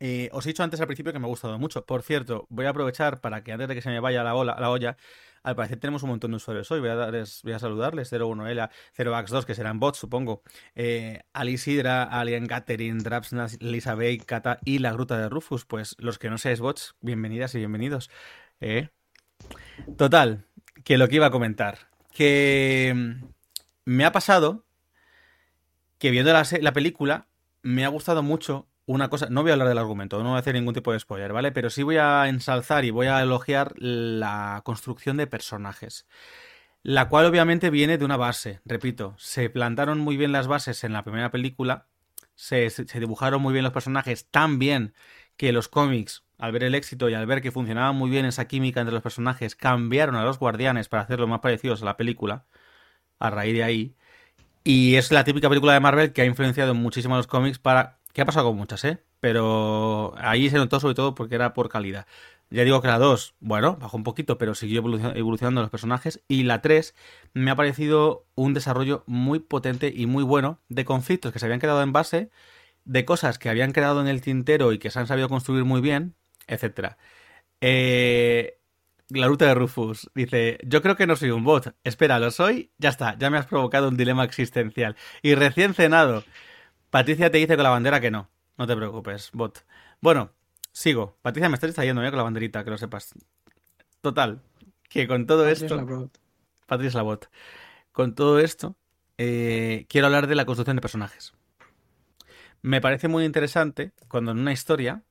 [0.00, 1.86] Eh, os he dicho antes al principio que me ha gustado mucho.
[1.86, 4.70] Por cierto, voy a aprovechar para que antes de que se me vaya la, la
[4.70, 4.98] olla,
[5.44, 6.80] al parecer tenemos un montón de usuarios hoy.
[6.80, 8.10] Voy a, saludarles.
[8.10, 10.42] 01Ela, 0Vax2, que serán bots, supongo.
[10.74, 15.66] Eh, Alisidra, Alien Catherine, Drapsnas, Elizabeth, Kata y la Gruta de Rufus.
[15.66, 18.10] Pues los que no seáis bots, bienvenidas y bienvenidos.
[18.60, 18.88] Eh.
[19.98, 20.46] Total,
[20.82, 21.90] que lo que iba a comentar.
[22.10, 23.26] Que mm,
[23.84, 24.64] me ha pasado
[25.98, 27.28] que viendo la película
[27.62, 30.40] me ha gustado mucho una cosa, no voy a hablar del argumento, no voy a
[30.40, 31.52] hacer ningún tipo de spoiler, ¿vale?
[31.52, 36.06] Pero sí voy a ensalzar y voy a elogiar la construcción de personajes.
[36.82, 40.92] La cual obviamente viene de una base, repito, se plantaron muy bien las bases en
[40.92, 41.86] la primera película,
[42.34, 42.68] se,
[43.00, 44.92] dibujaron muy bien los personajes, tan bien
[45.38, 48.46] que los cómics, al ver el éxito y al ver que funcionaba muy bien esa
[48.46, 52.44] química entre los personajes, cambiaron a los guardianes para hacerlos más parecidos a la película,
[53.18, 53.94] a raíz de ahí.
[54.62, 57.98] Y es la típica película de Marvel que ha influenciado muchísimo a los cómics para
[58.14, 59.02] ¿Qué ha pasado con muchas, ¿eh?
[59.18, 62.06] Pero ahí se notó sobre todo porque era por calidad.
[62.48, 64.78] Ya digo que la 2, bueno, bajó un poquito, pero siguió
[65.16, 66.22] evolucionando los personajes.
[66.28, 66.94] Y la 3
[67.32, 71.58] me ha parecido un desarrollo muy potente y muy bueno de conflictos que se habían
[71.58, 72.30] quedado en base,
[72.84, 75.80] de cosas que habían quedado en el tintero y que se han sabido construir muy
[75.80, 76.14] bien,
[76.46, 76.98] etcétera.
[77.60, 78.60] Eh,
[79.08, 81.74] la ruta de Rufus dice: Yo creo que no soy un bot.
[81.82, 82.70] Espera, lo soy.
[82.78, 84.96] Ya está, ya me has provocado un dilema existencial.
[85.22, 86.24] Y recién cenado.
[86.94, 88.30] Patricia te dice con la bandera que no.
[88.56, 89.66] No te preocupes, bot.
[90.00, 90.30] Bueno,
[90.70, 91.18] sigo.
[91.22, 92.08] Patricia, me estás distrayendo ¿eh?
[92.08, 93.14] con la banderita, que lo sepas.
[94.00, 94.40] Total,
[94.88, 96.08] que con todo esto...
[96.66, 97.28] Patricia la bot.
[97.90, 98.76] Con todo esto,
[99.18, 101.34] eh, quiero hablar de la construcción de personajes.
[102.62, 105.02] Me parece muy interesante cuando en una historia,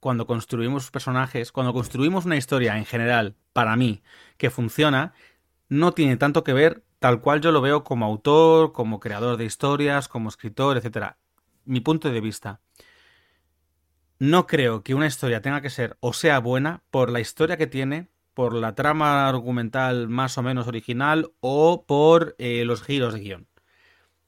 [0.00, 4.02] cuando construimos personajes, cuando construimos una historia en general, para mí,
[4.36, 5.14] que funciona,
[5.70, 9.46] no tiene tanto que ver tal cual yo lo veo como autor, como creador de
[9.46, 11.16] historias, como escritor, etc.
[11.64, 12.60] Mi punto de vista.
[14.18, 17.66] No creo que una historia tenga que ser o sea buena por la historia que
[17.66, 23.20] tiene, por la trama argumental más o menos original o por eh, los giros de
[23.20, 23.48] guion.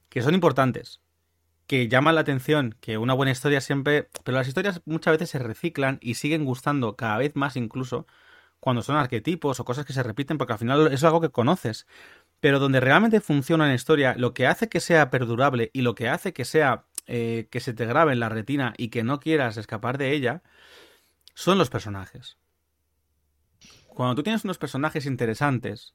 [0.08, 1.02] Que son importantes.
[1.66, 4.08] Que llaman la atención, que una buena historia siempre...
[4.24, 8.06] Pero las historias muchas veces se reciclan y siguen gustando cada vez más incluso
[8.62, 11.84] cuando son arquetipos o cosas que se repiten porque al final es algo que conoces
[12.42, 16.08] pero donde realmente funciona la historia, lo que hace que sea perdurable y lo que
[16.08, 19.58] hace que sea eh, que se te grabe en la retina y que no quieras
[19.58, 20.42] escapar de ella,
[21.34, 22.38] son los personajes.
[23.86, 25.94] Cuando tú tienes unos personajes interesantes,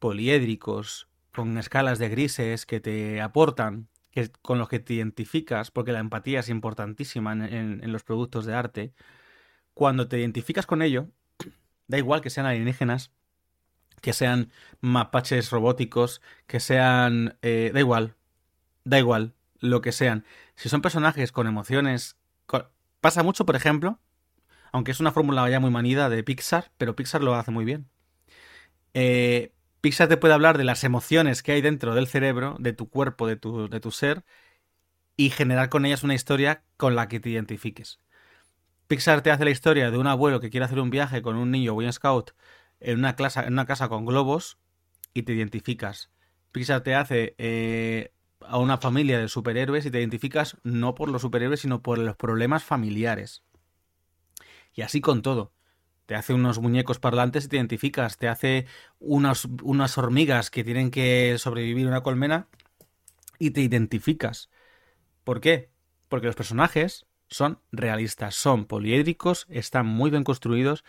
[0.00, 5.92] poliédricos, con escalas de grises que te aportan, que, con los que te identificas, porque
[5.92, 8.94] la empatía es importantísima en los productos de arte,
[9.74, 11.08] cuando te identificas con ello,
[11.86, 13.12] da igual que sean alienígenas,
[14.00, 17.38] que sean mapaches robóticos, que sean...
[17.42, 18.14] Eh, da igual,
[18.84, 20.24] da igual, lo que sean.
[20.54, 22.16] Si son personajes con emociones...
[23.00, 24.00] Pasa mucho, por ejemplo,
[24.72, 27.88] aunque es una fórmula ya muy manida de Pixar, pero Pixar lo hace muy bien.
[28.94, 32.88] Eh, Pixar te puede hablar de las emociones que hay dentro del cerebro, de tu
[32.88, 34.24] cuerpo, de tu, de tu ser,
[35.16, 38.00] y generar con ellas una historia con la que te identifiques.
[38.88, 41.50] Pixar te hace la historia de un abuelo que quiere hacer un viaje con un
[41.50, 42.32] niño Boy Scout
[42.80, 44.58] en una, en una casa con globos
[45.14, 46.10] y te identificas.
[46.52, 51.22] Pixar te hace eh, a una familia de superhéroes y te identificas no por los
[51.22, 53.42] superhéroes, sino por los problemas familiares.
[54.74, 55.52] Y así con todo.
[56.06, 58.16] Te hace unos muñecos parlantes y te identificas.
[58.16, 58.66] Te hace
[59.00, 62.48] unas hormigas que tienen que sobrevivir una colmena
[63.38, 64.50] y te identificas.
[65.24, 65.70] ¿Por qué?
[66.08, 70.84] Porque los personajes son realistas, son poliédricos, están muy bien construidos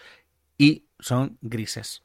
[0.57, 2.03] y son grises.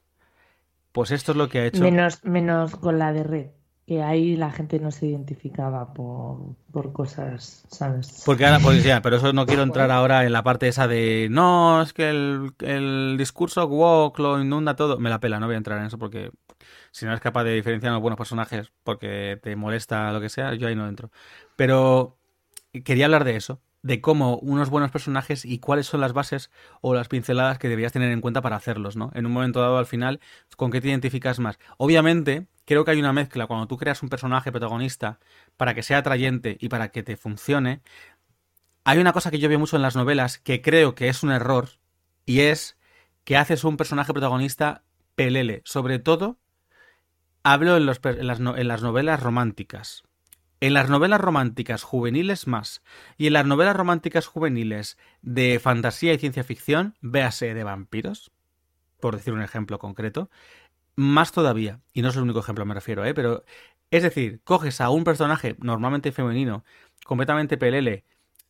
[0.92, 1.82] Pues esto es lo que ha hecho.
[1.82, 3.46] Menos, menos con la de red,
[3.86, 8.22] que ahí la gente no se identificaba por, por cosas, ¿sabes?
[8.26, 11.28] Porque ahora, pues ya, pero eso no quiero entrar ahora en la parte esa de
[11.30, 14.98] no, es que el, el discurso woke lo inunda todo.
[14.98, 16.30] Me la pela, no voy a entrar en eso porque
[16.90, 20.54] si no eres capaz de diferenciar los buenos personajes porque te molesta lo que sea,
[20.54, 21.10] yo ahí no entro.
[21.56, 22.18] Pero
[22.84, 26.94] quería hablar de eso, de cómo unos buenos personajes y cuáles son las bases o
[26.94, 29.10] las pinceladas que deberías tener en cuenta para hacerlos, ¿no?
[29.14, 30.20] En un momento dado al final,
[30.56, 31.58] ¿con qué te identificas más?
[31.78, 35.18] Obviamente, creo que hay una mezcla cuando tú creas un personaje protagonista
[35.56, 37.82] para que sea atrayente y para que te funcione.
[38.84, 41.32] Hay una cosa que yo veo mucho en las novelas que creo que es un
[41.32, 41.68] error
[42.24, 42.78] y es
[43.24, 44.84] que haces un personaje protagonista
[45.16, 45.62] pelele.
[45.64, 46.38] Sobre todo,
[47.42, 50.04] hablo en, las, en las novelas románticas
[50.62, 52.82] en las novelas románticas juveniles más,
[53.18, 58.30] y en las novelas románticas juveniles de fantasía y ciencia ficción, véase de vampiros,
[59.00, 60.30] por decir un ejemplo concreto.
[60.94, 63.12] Más todavía, y no es el único ejemplo me refiero, ¿eh?
[63.12, 63.42] pero
[63.90, 66.64] es decir, coges a un personaje normalmente femenino,
[67.04, 68.04] completamente pelele,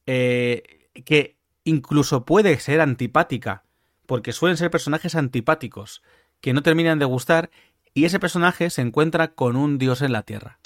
[0.04, 3.64] eh, que incluso puede ser antipática,
[4.04, 6.02] porque suelen ser personajes antipáticos,
[6.42, 7.50] que no terminan de gustar,
[7.94, 10.58] y ese personaje se encuentra con un dios en la tierra.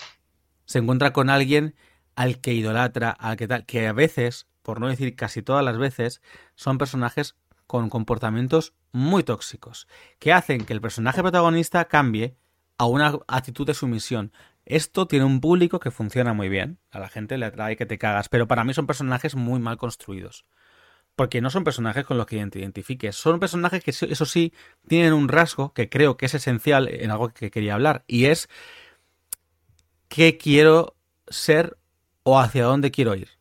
[0.66, 1.74] Se encuentra con alguien
[2.14, 5.78] al que idolatra, al que tal, que a veces, por no decir casi todas las
[5.78, 6.20] veces,
[6.54, 7.36] son personajes
[7.66, 9.86] con comportamientos muy tóxicos,
[10.18, 12.36] que hacen que el personaje protagonista cambie
[12.78, 14.32] a una actitud de sumisión.
[14.64, 17.98] Esto tiene un público que funciona muy bien, a la gente le atrae que te
[17.98, 20.44] cagas, pero para mí son personajes muy mal construidos.
[21.14, 24.52] Porque no son personajes con los que te identifiques, son personajes que eso sí
[24.86, 28.48] tienen un rasgo que creo que es esencial en algo que quería hablar, y es
[30.08, 30.96] qué quiero
[31.28, 31.78] ser
[32.22, 33.36] o hacia dónde quiero ir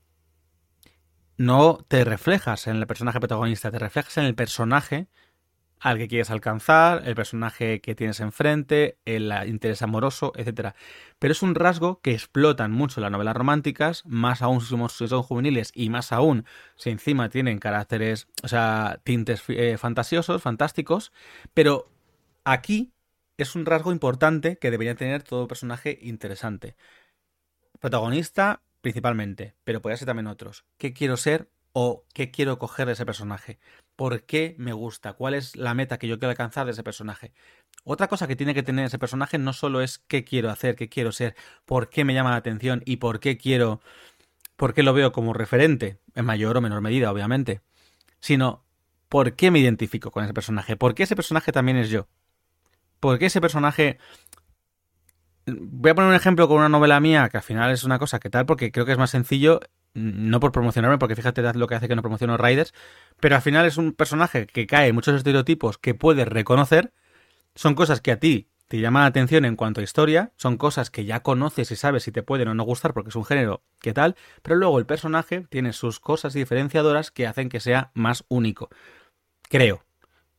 [1.38, 5.07] no te reflejas en el personaje protagonista, te reflejas en el personaje
[5.82, 10.74] al que quieres alcanzar, el personaje que tienes enfrente, el interés amoroso, etc.
[11.20, 15.72] Pero es un rasgo que explotan mucho las novelas románticas, más aún si son juveniles
[15.76, 16.45] y más aún
[16.76, 21.11] si encima tienen caracteres, o sea, tintes eh, fantasiosos, fantásticos,
[21.53, 21.91] pero
[22.45, 22.93] aquí
[23.38, 26.76] es un rasgo importante que debería tener todo personaje interesante.
[27.80, 30.66] Protagonista, principalmente, pero podría ser también otros.
[30.78, 33.60] ¿Qué quiero ser o qué quiero coger de ese personaje?
[33.96, 35.14] ¿Por qué me gusta?
[35.14, 37.34] ¿Cuál es la meta que yo quiero alcanzar de ese personaje?
[37.84, 40.90] Otra cosa que tiene que tener ese personaje no solo es qué quiero hacer, qué
[40.90, 43.82] quiero ser, por qué me llama la atención y por qué quiero,
[44.56, 47.62] por qué lo veo como referente, en mayor o menor medida, obviamente,
[48.20, 48.64] sino
[49.10, 52.08] por qué me identifico con ese personaje, por qué ese personaje también es yo.
[53.00, 54.00] ¿Por qué ese personaje
[55.48, 58.20] Voy a poner un ejemplo con una novela mía, que al final es una cosa
[58.20, 59.60] que tal, porque creo que es más sencillo,
[59.93, 62.74] no por promocionarme, porque fíjate lo que hace que no promociono Riders,
[63.20, 66.93] pero al final es un personaje que cae en muchos estereotipos que puedes reconocer,
[67.54, 70.89] son cosas que a ti te llaman la atención en cuanto a historia, son cosas
[70.89, 73.62] que ya conoces y sabes si te pueden o no gustar porque es un género
[73.80, 78.26] que tal, pero luego el personaje tiene sus cosas diferenciadoras que hacen que sea más
[78.30, 78.70] único.
[79.43, 79.84] Creo.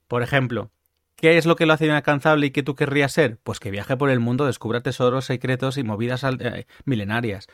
[0.08, 0.70] Por ejemplo,
[1.16, 3.38] ¿Qué es lo que lo hace inalcanzable y que tú querrías ser?
[3.42, 7.48] Pues que viaje por el mundo, descubra tesoros secretos y movidas eh, milenarias.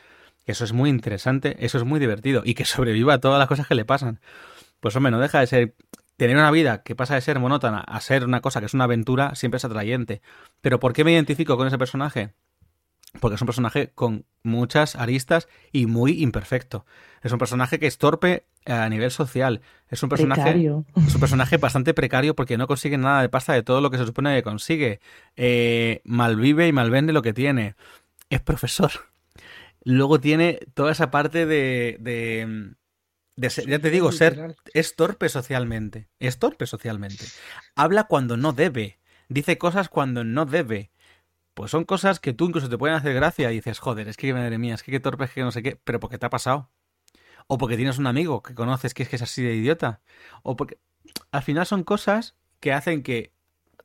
[0.45, 3.67] Eso es muy interesante, eso es muy divertido y que sobreviva a todas las cosas
[3.67, 4.19] que le pasan.
[4.81, 5.75] Pues hombre, no deja de ser
[6.17, 8.83] tener una vida que pasa de ser monótona a ser una cosa que es una
[8.83, 10.21] aventura siempre es atrayente.
[10.61, 12.33] Pero ¿por qué me identifico con ese personaje?
[13.19, 16.85] Porque es un personaje con muchas aristas y muy imperfecto.
[17.21, 19.61] Es un personaje que es torpe a nivel social.
[19.89, 20.51] Es un personaje,
[21.07, 23.97] es un personaje bastante precario porque no consigue nada de pasta de todo lo que
[23.97, 24.99] se supone que consigue.
[25.35, 27.75] Eh, malvive y malvende lo que tiene.
[28.29, 28.91] Es profesor.
[29.83, 32.73] Luego tiene toda esa parte de, de,
[33.35, 36.07] de ser, ya te digo, ser es torpe socialmente.
[36.19, 37.25] Es torpe socialmente.
[37.75, 38.99] Habla cuando no debe.
[39.29, 40.92] Dice cosas cuando no debe
[41.53, 44.33] pues son cosas que tú incluso te pueden hacer gracia y dices, joder, es que
[44.33, 46.29] madre mía, es que qué torpe, es que no sé qué, pero porque te ha
[46.29, 46.69] pasado.
[47.47, 50.01] O porque tienes un amigo que conoces que es que es así de idiota.
[50.43, 50.79] O porque
[51.31, 53.33] al final son cosas que hacen que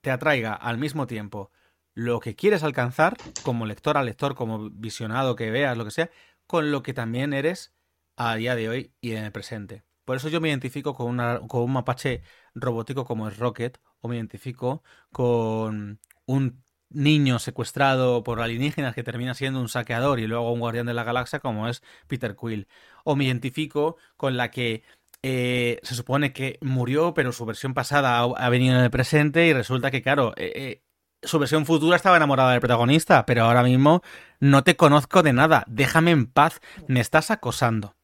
[0.01, 1.51] te atraiga al mismo tiempo
[1.95, 6.11] lo que quieres alcanzar, como lector a lector, como visionado que veas, lo que sea,
[6.47, 7.75] con lo que también eres
[8.17, 9.83] a día de hoy y en el presente.
[10.05, 12.23] Por eso yo me identifico con, una, con un mapache
[12.55, 19.35] robótico como es Rocket, o me identifico con un niño secuestrado por alienígenas que termina
[19.35, 22.69] siendo un saqueador y luego un guardián de la galaxia como es Peter Quill.
[23.05, 24.83] O me identifico con la que
[25.23, 29.53] eh, se supone que murió, pero su versión pasada ha, venido en el presente y
[29.53, 30.83] resulta que, claro, eh, eh,
[31.23, 34.03] su versión futura estaba enamorada del protagonista, pero ahora mismo
[34.41, 37.97] no te conozco de nada, déjame en paz, me estás acosando.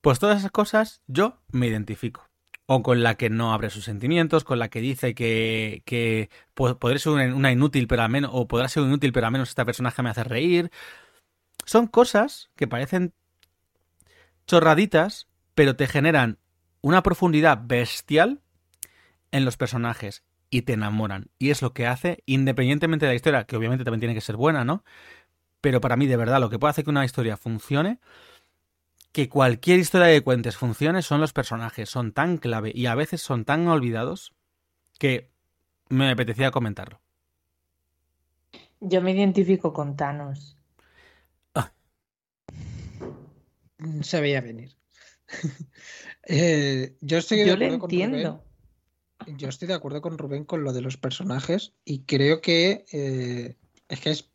[0.00, 2.28] Pues todas esas cosas yo me identifico
[2.66, 6.98] o con la que no abre sus sentimientos, con la que dice que, que podré
[6.98, 10.02] ser una inútil, pero al menos, o podrá ser inútil, pero al menos esta personaje
[10.02, 10.70] me hace reír.
[11.64, 13.14] Son cosas que parecen
[14.46, 16.38] chorraditas, pero te generan
[16.80, 18.42] una profundidad bestial
[19.30, 21.30] en los personajes y te enamoran.
[21.38, 24.36] Y es lo que hace, independientemente de la historia, que obviamente también tiene que ser
[24.36, 24.84] buena, ¿no?
[25.60, 28.00] Pero para mí, de verdad, lo que puede hacer que una historia funcione
[29.16, 33.22] que cualquier historia de cuentes funcione son los personajes, son tan clave y a veces
[33.22, 34.34] son tan olvidados
[34.98, 35.30] que
[35.88, 37.00] me apetecía comentarlo.
[38.78, 40.58] Yo me identifico con Thanos.
[41.54, 41.72] Ah.
[44.02, 44.76] Se veía venir.
[46.28, 48.44] Eh, yo estoy de acuerdo con entiendo.
[49.20, 49.38] Rubén.
[49.38, 53.54] Yo estoy de acuerdo con Rubén con lo de los personajes y creo que eh,
[53.88, 54.28] es que es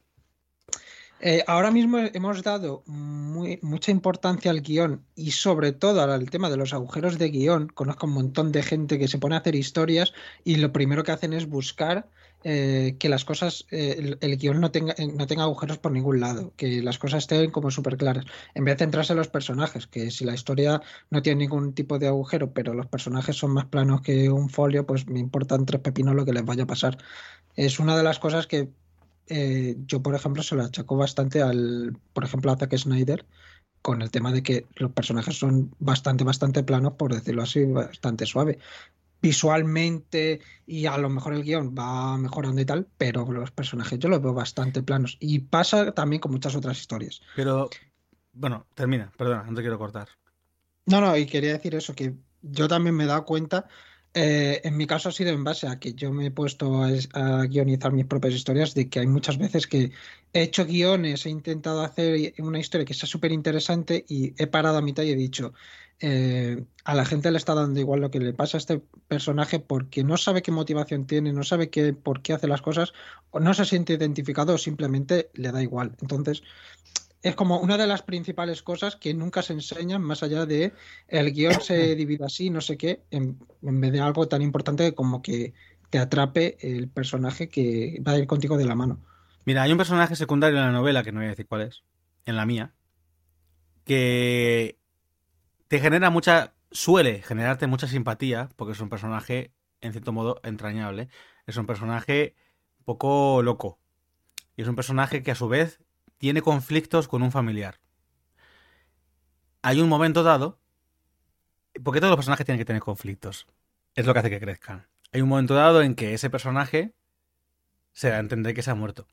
[1.23, 6.57] Eh, ahora mismo hemos dado mucha importancia al guion y sobre todo al tema de
[6.57, 7.67] los agujeros de guion.
[7.67, 10.13] Conozco un montón de gente que se pone a hacer historias
[10.43, 12.09] y lo primero que hacen es buscar
[12.43, 16.53] eh, que las cosas, eh, el, guion no tenga, no tenga agujeros por ningún lado,
[16.57, 20.09] que las cosas estén como súper claras, en vez de centrarse en los personajes, que
[20.09, 24.01] si la historia no tiene ningún tipo de agujero, pero los personajes son más planos
[24.01, 26.97] que un folio, pues me importan tres pepinos lo que les vaya a pasar.
[27.55, 28.69] Es una de las cosas que
[29.27, 33.25] eh, yo, por ejemplo, se lo achaco bastante al, por ejemplo, a Zack Snyder,
[33.81, 38.25] con el tema de que los personajes son bastante, bastante planos, por decirlo así, bastante
[38.25, 38.59] suave.
[39.21, 44.09] Visualmente y a lo mejor el guion va mejorando y tal, pero los personajes yo
[44.09, 45.17] los veo bastante planos.
[45.19, 47.21] Y pasa también con muchas otras historias.
[47.35, 47.69] Pero,
[48.33, 50.09] bueno, termina, perdona, no te quiero cortar.
[50.85, 53.67] No, no, y quería decir eso, que yo también me he dado cuenta
[54.13, 57.45] eh, en mi caso ha sido en base a que yo me he puesto a,
[57.45, 59.91] guionizar mis propias historias, de que hay muchas veces que
[60.33, 64.77] he hecho guiones, he intentado hacer una historia que sea súper interesante y he parado
[64.77, 65.53] a mitad y he dicho,
[66.01, 69.59] eh, a la gente le está dando igual lo que le pasa a este personaje
[69.59, 72.91] porque no sabe qué motivación tiene, no sabe qué, por qué hace las cosas,
[73.29, 75.95] o no se siente identificado o simplemente le da igual.
[76.01, 76.43] Entonces,
[77.23, 80.73] es como una de las principales cosas que nunca se enseñan más allá de
[81.07, 85.21] el guion se divide así, no sé qué, en, vez de algo tan importante como
[85.21, 85.53] que
[85.89, 88.99] te atrape el personaje que va a ir contigo de la mano.
[89.45, 91.83] Mira, hay un personaje secundario en la novela, que no voy a decir cuál es,
[92.25, 92.73] en la mía,
[93.83, 94.77] que
[95.67, 99.51] te genera mucha, suele generarte mucha simpatía, porque es un personaje,
[99.81, 101.09] en cierto modo, entrañable.
[101.45, 102.35] Es un personaje
[102.85, 103.79] poco loco.
[104.55, 105.81] Y es un personaje que a su vez
[106.21, 107.79] tiene conflictos con un familiar.
[109.63, 110.59] Hay un momento dado,
[111.83, 113.47] porque todos los personajes tienen que tener conflictos,
[113.95, 114.85] es lo que hace que crezcan.
[115.11, 116.93] Hay un momento dado en que ese personaje
[117.91, 119.07] se da a entender que se ha muerto.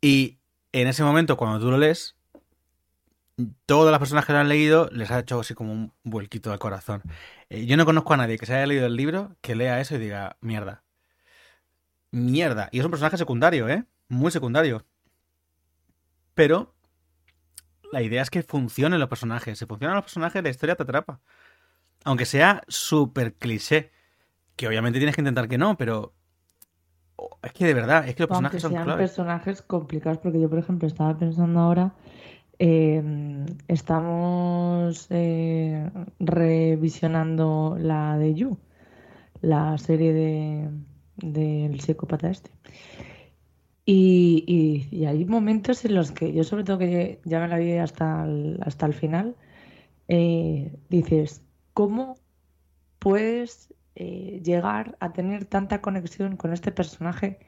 [0.00, 0.38] Y
[0.72, 2.16] en ese momento, cuando tú lo lees,
[3.66, 6.58] todas las personas que lo han leído les ha hecho así como un vuelquito al
[6.58, 7.02] corazón.
[7.50, 9.94] Eh, yo no conozco a nadie que se haya leído el libro que lea eso
[9.96, 10.84] y diga, mierda.
[12.12, 12.70] Mierda.
[12.72, 13.84] Y es un personaje secundario, ¿eh?
[14.08, 14.86] Muy secundario.
[16.40, 16.72] Pero
[17.92, 19.58] la idea es que funcionen los personajes.
[19.58, 21.20] Si funcionan los personajes, la historia te atrapa.
[22.02, 23.90] Aunque sea súper cliché.
[24.56, 26.14] Que obviamente tienes que intentar que no, pero.
[27.42, 30.58] Es que de verdad, es que los personajes Aunque sean personajes complicados, porque yo, por
[30.58, 31.92] ejemplo, estaba pensando ahora.
[32.58, 38.58] Em, estamos eh, revisionando la de You,
[39.42, 40.70] la serie de
[41.16, 42.50] del psicópata este.
[43.92, 48.24] Y, hay momentos en los que yo, sobre todo que ya me la vi hasta
[48.24, 49.34] el, hasta el final,
[50.06, 51.42] eh, dices,
[51.74, 52.14] ¿cómo
[53.00, 57.40] puedes eh, llegar a tener tanta conexión con este personaje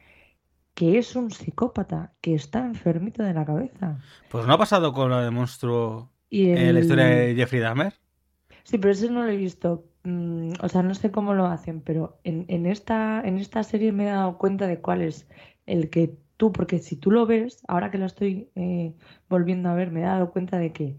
[0.74, 4.00] que es un psicópata, que está enfermito de la cabeza?
[4.28, 7.94] Pues no ha pasado con lo de monstruo en la historia de Jeffrey Dahmer.
[8.64, 9.84] Sí, pero eso no lo he visto.
[10.02, 13.92] Mm, o sea, no sé cómo lo hacen, pero en, en, esta, en esta serie
[13.92, 15.28] me he dado cuenta de cuál es
[15.66, 16.16] el que
[16.50, 18.94] porque si tú lo ves, ahora que lo estoy eh,
[19.28, 20.96] volviendo a ver, me he dado cuenta de que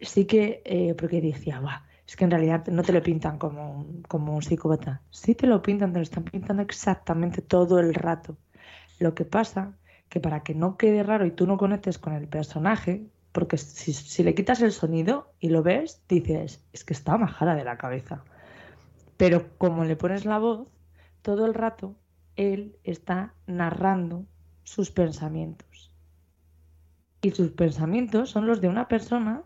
[0.00, 1.60] sí que, eh, porque decía,
[2.06, 5.00] es que en realidad no te lo pintan como, como un psicópata.
[5.10, 8.36] Sí te lo pintan, te lo están pintando exactamente todo el rato.
[8.98, 9.76] Lo que pasa
[10.08, 13.92] que para que no quede raro y tú no conectes con el personaje, porque si,
[13.92, 17.78] si le quitas el sonido y lo ves, dices, es que está majara de la
[17.78, 18.22] cabeza.
[19.16, 20.68] Pero como le pones la voz,
[21.22, 21.96] todo el rato
[22.36, 24.26] él está narrando
[24.66, 25.92] sus pensamientos.
[27.22, 29.44] Y sus pensamientos son los de una persona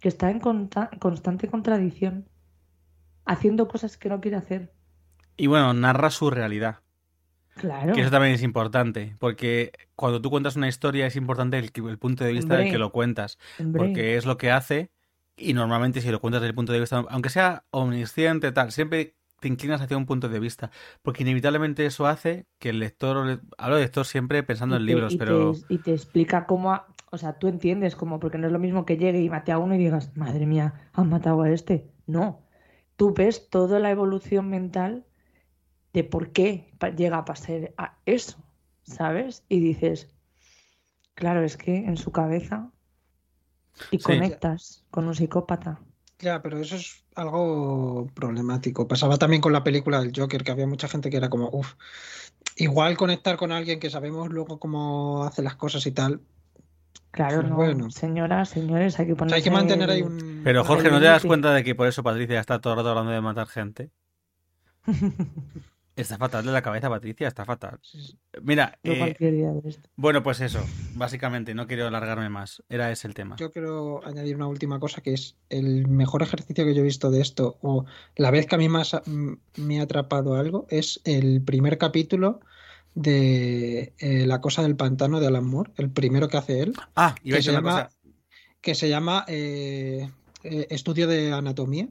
[0.00, 2.28] que está en constante contradicción,
[3.24, 4.72] haciendo cosas que no quiere hacer.
[5.36, 6.80] Y bueno, narra su realidad.
[7.54, 7.94] Claro.
[7.94, 12.24] Que eso también es importante, porque cuando tú cuentas una historia es importante el, punto
[12.24, 13.38] de vista del que lo cuentas,
[13.74, 14.90] porque es lo que hace
[15.38, 19.14] y normalmente si lo cuentas desde el punto de vista, aunque sea omnisciente, tal, siempre
[19.40, 20.70] te inclinas hacia un punto de vista,
[21.02, 25.52] porque inevitablemente eso hace que el lector, hablo de lector siempre pensando en libros, pero...
[25.68, 26.80] y te explica cómo,
[27.10, 29.58] o sea, tú entiendes cómo, porque no es lo mismo que llegue y mate a
[29.58, 31.90] uno y digas, madre mía, han matado a este.
[32.06, 32.42] No,
[32.96, 35.04] tú ves toda la evolución mental
[35.92, 38.38] de por qué llega a pasar a eso,
[38.82, 39.44] ¿sabes?
[39.48, 40.14] Y dices,
[41.14, 42.70] claro, es que en su cabeza
[43.90, 45.80] y conectas con un psicópata.
[46.18, 48.88] Ya, pero eso es algo problemático.
[48.88, 51.74] Pasaba también con la película del Joker, que había mucha gente que era como, uff,
[52.56, 56.20] igual conectar con alguien que sabemos luego cómo hace las cosas y tal.
[57.10, 57.56] Claro, pues no.
[57.56, 57.90] Bueno.
[57.90, 59.36] Señoras, señores, hay que ponerse...
[59.36, 60.40] hay que mantener ahí un...
[60.42, 62.90] Pero Jorge, ¿no te das cuenta de que por eso Patricia está todo el rato
[62.90, 63.90] hablando de matar gente?
[65.96, 67.80] Está fatal de la cabeza, Patricia, está fatal.
[68.42, 69.16] Mira, eh,
[69.96, 70.60] bueno, pues eso,
[70.94, 72.62] básicamente, no quiero alargarme más.
[72.68, 73.36] Era ese el tema.
[73.36, 77.10] Yo quiero añadir una última cosa que es el mejor ejercicio que yo he visto
[77.10, 77.86] de esto, o
[78.16, 78.94] la vez que a mí más
[79.56, 82.40] me ha atrapado algo, es el primer capítulo
[82.94, 87.14] de eh, La cosa del pantano de Alan Moore, el primero que hace él, Ah,
[87.22, 87.90] iba a que se llama, cosa.
[88.60, 90.10] que se llama eh,
[90.42, 91.88] Estudio de Anatomía,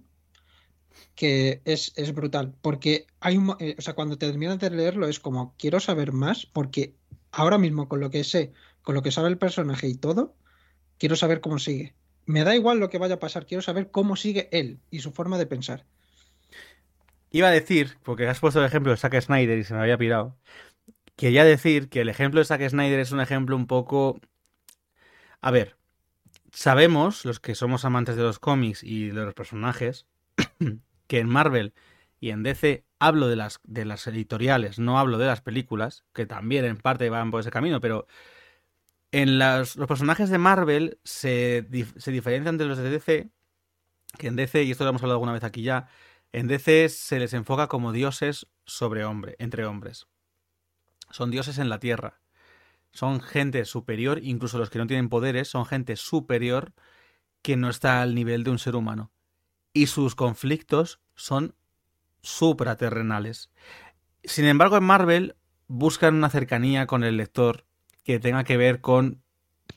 [1.16, 5.20] que es, es brutal, porque hay un, eh, o sea, cuando terminas de leerlo es
[5.20, 6.96] como, quiero saber más, porque
[7.32, 10.36] ahora mismo con lo que sé, con lo que sabe el personaje y todo,
[10.98, 11.96] quiero saber cómo sigue.
[12.26, 15.12] Me da igual lo que vaya a pasar, quiero saber cómo sigue él y su
[15.12, 15.86] forma de pensar.
[17.32, 19.98] Iba a decir, porque has puesto el ejemplo de Zack Snyder y se me había
[19.98, 20.38] pirado.
[21.16, 24.20] Quería decir que el ejemplo de Zack Snyder es un ejemplo un poco.
[25.42, 25.78] A ver,
[26.52, 30.08] sabemos, los que somos amantes de los cómics y de los personajes,
[31.08, 31.74] que en Marvel
[32.20, 36.26] y en DC hablo de las, de las editoriales, no hablo de las películas, que
[36.26, 38.08] también en parte van por ese camino, pero
[39.12, 41.68] en las- los personajes de Marvel se,
[41.98, 43.30] se diferencian de los de DC,
[44.18, 45.88] que en DC, y esto lo hemos hablado alguna vez aquí ya,
[46.34, 50.08] en DC se les enfoca como dioses sobre hombre, entre hombres.
[51.12, 52.20] Son dioses en la tierra.
[52.92, 56.74] Son gente superior, incluso los que no tienen poderes, son gente superior
[57.42, 59.12] que no está al nivel de un ser humano.
[59.76, 61.54] Y sus conflictos son
[62.22, 63.50] supraterrenales.
[64.24, 65.36] Sin embargo, en Marvel
[65.68, 67.66] buscan una cercanía con el lector
[68.06, 69.22] que tenga que ver con,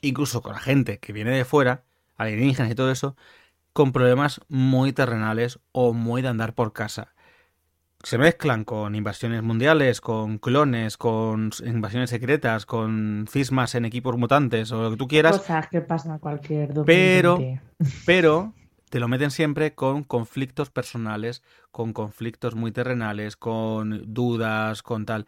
[0.01, 1.82] incluso con la gente que viene de fuera,
[2.16, 3.16] alienígenas y todo eso,
[3.72, 7.12] con problemas muy terrenales o muy de andar por casa.
[8.05, 14.70] Se mezclan con invasiones mundiales, con clones, con invasiones secretas, con cismas en equipos mutantes
[14.70, 17.61] o lo que tú quieras, Cosas que pasan a cualquier Pero- 2020.
[18.07, 18.55] pero
[18.89, 25.26] te lo meten siempre con conflictos personales, con conflictos muy terrenales, con dudas, con tal.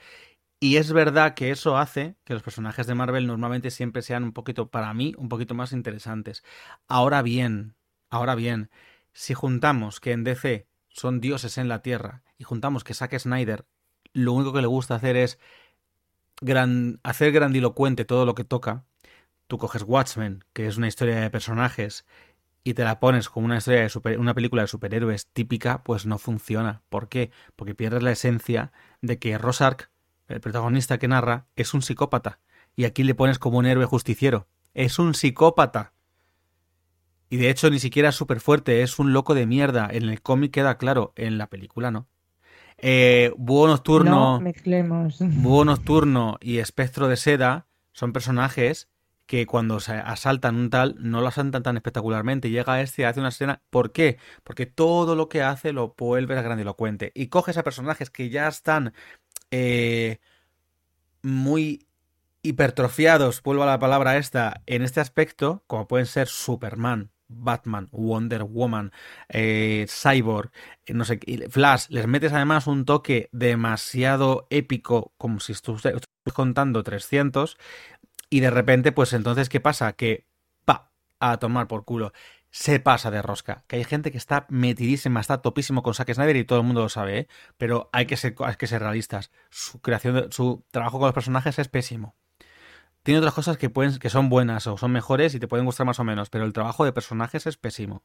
[0.60, 4.32] Y es verdad que eso hace que los personajes de Marvel normalmente siempre sean un
[4.32, 6.44] poquito, para mí, un poquito más interesantes.
[6.86, 7.76] Ahora bien,
[8.10, 8.70] ahora bien,
[9.12, 13.66] si juntamos que en DC son dioses en la Tierra y juntamos que Zack Snyder
[14.12, 15.38] lo único que le gusta hacer es
[17.02, 18.84] hacer grandilocuente todo lo que toca,
[19.46, 22.06] tú coges Watchmen, que es una historia de personajes,
[22.62, 26.06] y te la pones como una historia de super- una película de superhéroes típica, pues
[26.06, 26.82] no funciona.
[26.88, 27.30] ¿Por qué?
[27.56, 29.90] Porque pierdes la esencia de que Rosark,
[30.28, 32.38] el protagonista que narra, es un psicópata.
[32.76, 34.46] Y aquí le pones como un héroe justiciero.
[34.74, 35.92] Es un psicópata.
[37.30, 39.88] Y de hecho ni siquiera es súper fuerte, es un loco de mierda.
[39.90, 42.08] En el cómic queda claro, en la película no.
[42.78, 44.10] Eh, Búho Nocturno.
[44.10, 45.18] No mezclemos.
[45.20, 48.88] Búho Nocturno y Espectro de Seda son personajes
[49.30, 52.50] que cuando se asaltan un tal no lo asaltan tan espectacularmente.
[52.50, 53.62] Llega este y hace una escena.
[53.70, 54.18] ¿Por qué?
[54.42, 57.12] Porque todo lo que hace lo vuelve a grandilocuente.
[57.14, 58.92] Y coges a personajes que ya están
[59.52, 60.18] eh,
[61.22, 61.86] muy
[62.42, 68.42] hipertrofiados, vuelvo a la palabra esta, en este aspecto, como pueden ser Superman, Batman, Wonder
[68.42, 68.90] Woman,
[69.28, 70.50] eh, Cyborg,
[70.86, 71.20] eh, no sé,
[71.50, 76.02] Flash, les metes además un toque demasiado épico, como si estuvieras
[76.34, 77.56] contando 300,
[78.30, 79.92] y de repente, pues entonces, ¿qué pasa?
[79.92, 80.26] Que,
[80.64, 82.12] pa, a tomar por culo.
[82.50, 83.64] Se pasa de rosca.
[83.66, 86.82] Que hay gente que está metidísima, está topísimo con Zack Snyder y todo el mundo
[86.82, 87.28] lo sabe, ¿eh?
[87.58, 89.30] Pero hay que ser, hay que ser realistas.
[89.50, 92.14] Su creación, su trabajo con los personajes es pésimo.
[93.02, 95.86] Tiene otras cosas que pueden, que son buenas o son mejores y te pueden gustar
[95.86, 98.04] más o menos, pero el trabajo de personajes es pésimo.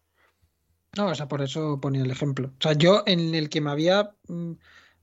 [0.97, 2.53] No, o sea, por eso ponía el ejemplo.
[2.57, 4.51] O sea, yo en el que me había, mm,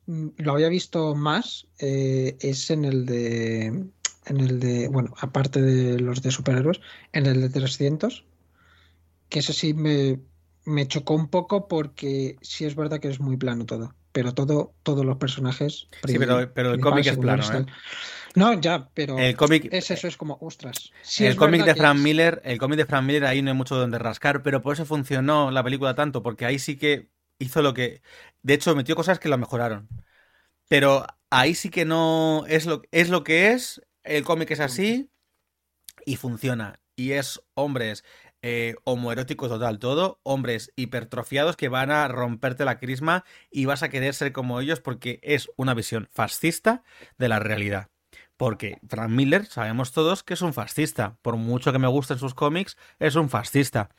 [0.06, 3.90] mm, lo había visto más eh, es en el de,
[4.26, 6.80] en el de, bueno, aparte de los de superhéroes,
[7.12, 8.24] en el de 300,
[9.28, 10.20] que ese sí me,
[10.64, 14.74] me chocó un poco porque sí es verdad que es muy plano todo, pero todo,
[14.82, 15.88] todos los personajes.
[16.06, 17.66] Sí, pero, pero el cómic es plano, ¿eh?
[18.36, 20.92] No, ya, pero El cómic, es eso, es como, ostras.
[21.00, 23.56] Sí el cómic de Frank es- Miller, el cómic de Frank Miller ahí no hay
[23.56, 27.62] mucho donde rascar, pero por eso funcionó la película tanto, porque ahí sí que hizo
[27.62, 28.02] lo que,
[28.42, 29.90] de hecho metió cosas que la mejoraron.
[30.68, 35.10] Pero ahí sí que no es lo es lo que es, el cómic es así
[36.04, 38.04] y funciona y es hombres
[38.44, 43.88] eh, homoerótico total, todo, hombres hipertrofiados que van a romperte la crisma y vas a
[43.88, 46.82] querer ser como ellos porque es una visión fascista
[47.18, 47.88] de la realidad.
[48.36, 51.16] Porque Frank Miller, sabemos todos que es un fascista.
[51.22, 53.90] Por mucho que me gusten sus cómics, es un fascista.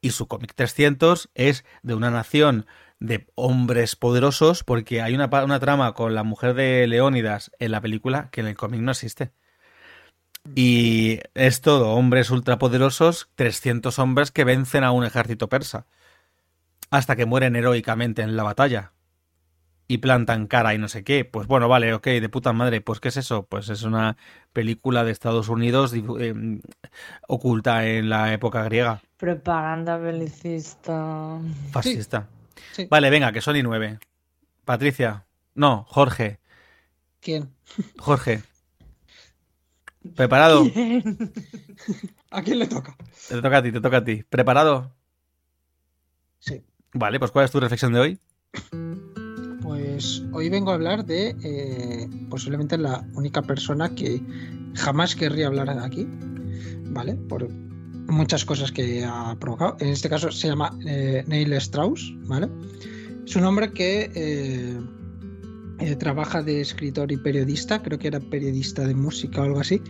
[0.00, 2.66] Y su cómic 300 es de una nación
[2.98, 7.80] de hombres poderosos, porque hay una, una trama con la mujer de Leónidas en la
[7.80, 9.32] película que en el cómic no existe.
[10.54, 15.86] Y es todo hombres ultrapoderosos, 300 hombres que vencen a un ejército persa.
[16.90, 18.92] Hasta que mueren heroicamente en la batalla.
[19.88, 21.24] y plantan cara y no sé qué.
[21.26, 22.80] Pues bueno, vale, ok, de puta madre.
[22.80, 23.44] Pues ¿qué es eso?
[23.46, 24.16] Pues es una
[24.52, 26.60] película de Estados Unidos eh,
[27.28, 29.02] oculta en la época griega.
[29.18, 31.38] Propaganda belicista.
[31.70, 32.28] Fascista.
[32.90, 34.00] Vale, venga, que son y nueve.
[34.64, 35.26] Patricia.
[35.54, 36.40] No, Jorge.
[37.20, 37.54] ¿Quién?
[37.98, 38.42] Jorge.
[40.16, 40.64] ¿Preparado?
[42.30, 42.96] ¿A quién le toca?
[43.28, 44.24] Te toca a ti, te toca a ti.
[44.28, 44.94] ¿Preparado?
[46.38, 46.62] Sí.
[46.94, 48.18] Vale, pues ¿cuál es tu reflexión de hoy?
[49.62, 54.20] Pues hoy vengo a hablar de eh, posiblemente la única persona que
[54.74, 56.06] jamás querría hablar aquí,
[56.90, 57.14] ¿vale?
[57.14, 59.76] Por muchas cosas que ha provocado.
[59.80, 62.48] En este caso se llama eh, Neil Strauss, ¿vale?
[63.24, 64.80] Es un hombre que eh,
[65.78, 69.80] eh, trabaja de escritor y periodista, creo que era periodista de música o algo así,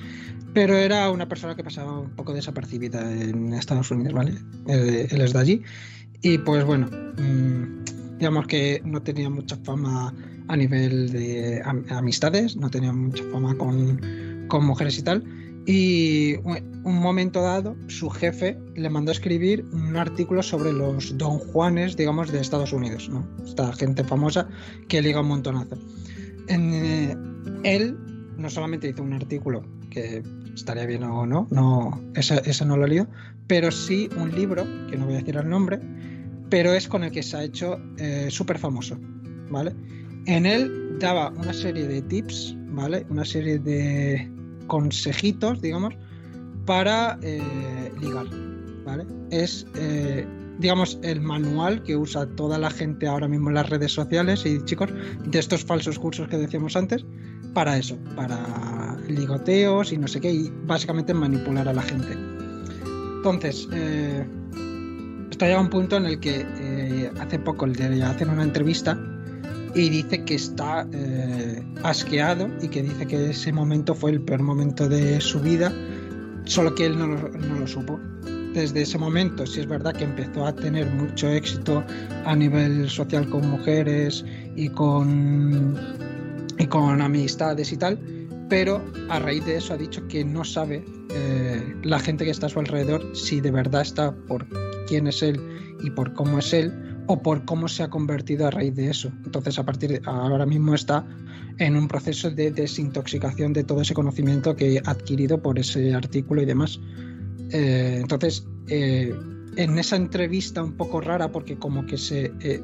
[0.55, 4.35] pero era una persona que pasaba un poco desapercibida en Estados Unidos, ¿vale?
[4.67, 5.63] Él, es de allí.
[6.23, 10.15] Y pues bueno, mm, digamos que no tenía mucha fama
[10.49, 15.42] a nivel de amistades, no tenía mucha fama con, con mujeres y tal.
[15.65, 21.39] Y un momento dado, su jefe le mandó a escribir un artículo sobre los Don
[21.39, 23.25] Juanes, digamos, de Estados Unidos, ¿no?
[23.45, 24.49] Esta gente famosa
[24.89, 25.79] que liga un montonazo.
[26.49, 27.17] En, eh,
[27.63, 27.97] él
[28.37, 30.23] no solamente hizo un artículo que
[30.55, 33.07] estaría bien o no, no ese, no lo he
[33.47, 35.79] pero sí un libro, que no voy a decir el nombre,
[36.49, 38.99] pero es con el que se ha hecho eh, súper famoso,
[39.51, 39.75] ¿vale?
[40.27, 43.07] En él daba una serie de tips, ¿vale?
[43.11, 44.31] Una serie de
[44.67, 45.95] consejitos, digamos,
[46.67, 48.27] para eh, ligar.
[48.85, 49.07] ¿vale?
[49.31, 50.27] Es, eh,
[50.59, 54.63] digamos, el manual que usa toda la gente ahora mismo en las redes sociales y
[54.65, 54.91] chicos,
[55.25, 57.05] de estos falsos cursos que decíamos antes,
[57.55, 62.17] para eso, para ligoteos y no sé qué, y básicamente manipular a la gente.
[63.17, 64.27] Entonces, eh,
[65.31, 68.99] está llegado un punto en el que hace poco le hacen una entrevista
[69.75, 74.43] y dice que está eh, asqueado y que dice que ese momento fue el peor
[74.43, 75.73] momento de su vida,
[76.45, 77.99] solo que él no lo, supo.
[78.55, 81.83] Desde ese momento, sí es verdad que empezó a tener mucho éxito
[82.27, 84.25] a nivel social con mujeres
[84.57, 85.75] y con,
[86.59, 87.99] y con amistades y tal,
[88.51, 92.47] pero a raíz de eso ha dicho que no sabe eh, la gente que está
[92.47, 94.47] a su alrededor si de verdad está por
[94.87, 95.41] quién es él
[95.83, 99.13] y por cómo es él o por cómo se ha convertido a raíz de eso.
[99.25, 101.05] Entonces, a partir de ahora mismo está
[101.59, 106.43] en un proceso de desintoxicación de todo ese conocimiento que ha adquirido por ese artículo
[106.43, 106.81] y demás.
[107.51, 109.15] Eh, entonces, eh,
[109.57, 112.63] en esa entrevista un poco rara, porque como que se, eh,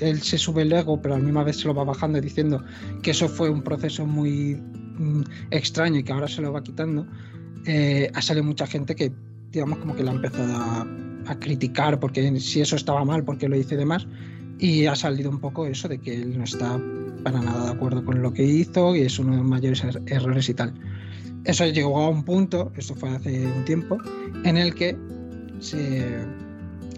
[0.00, 2.62] él, se sube el ego, pero a la misma vez se lo va bajando diciendo
[3.02, 7.06] que eso fue un proceso muy mm, extraño y que ahora se lo va quitando,
[8.14, 9.12] ha salido mucha gente que,
[9.50, 10.86] digamos, como que la ha empezado a
[11.28, 14.06] a criticar porque si eso estaba mal, porque lo hice de más.
[14.58, 16.80] Y ha salido un poco eso de que él no está
[17.22, 20.02] para nada de acuerdo con lo que hizo y es uno de los mayores er-,
[20.06, 20.72] errores y tal.
[21.44, 23.98] Eso llegó a un punto, esto fue hace un tiempo,
[24.44, 24.96] en el que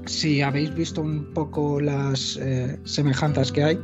[0.07, 3.79] si habéis visto un poco las eh, semejanzas que hay,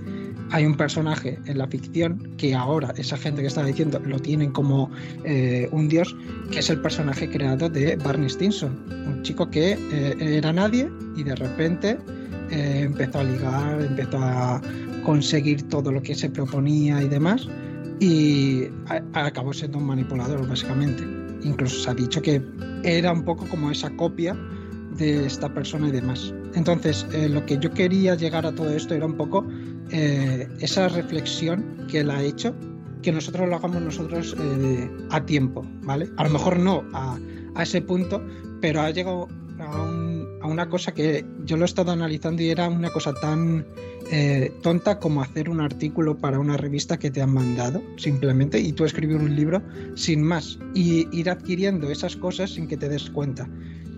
[0.50, 4.52] hay un personaje en la ficción que ahora esa gente que estaba diciendo lo tienen
[4.52, 4.90] como
[5.24, 6.14] eh, un dios,
[6.50, 11.24] que es el personaje creado de Barney Stinson, un chico que eh, era nadie y
[11.24, 11.98] de repente
[12.50, 14.60] eh, empezó a ligar, empezó a
[15.04, 17.48] conseguir todo lo que se proponía y demás
[17.98, 18.64] y
[19.14, 21.02] acabó siendo un manipulador básicamente.
[21.42, 22.42] Incluso se ha dicho que
[22.82, 24.36] era un poco como esa copia
[24.96, 26.32] de esta persona y demás.
[26.54, 29.46] Entonces, lo que yo quería llegar a todo esto era un poco
[29.90, 32.54] eh, esa reflexión que él ha hecho,
[33.02, 36.08] que nosotros lo hagamos nosotros eh, a tiempo, ¿vale?
[36.16, 37.18] A lo mejor no a,
[37.62, 38.22] ese punto,
[38.60, 39.28] pero ha llegado
[39.60, 43.66] a, una cosa que yo lo he estado analizando y era una cosa tan
[44.10, 48.72] eh, tonta como hacer un artículo para una revista que te han mandado, simplemente, y
[48.72, 49.62] tú escribir un libro
[49.94, 53.48] sin más, y ir adquiriendo esas cosas sin que te des cuenta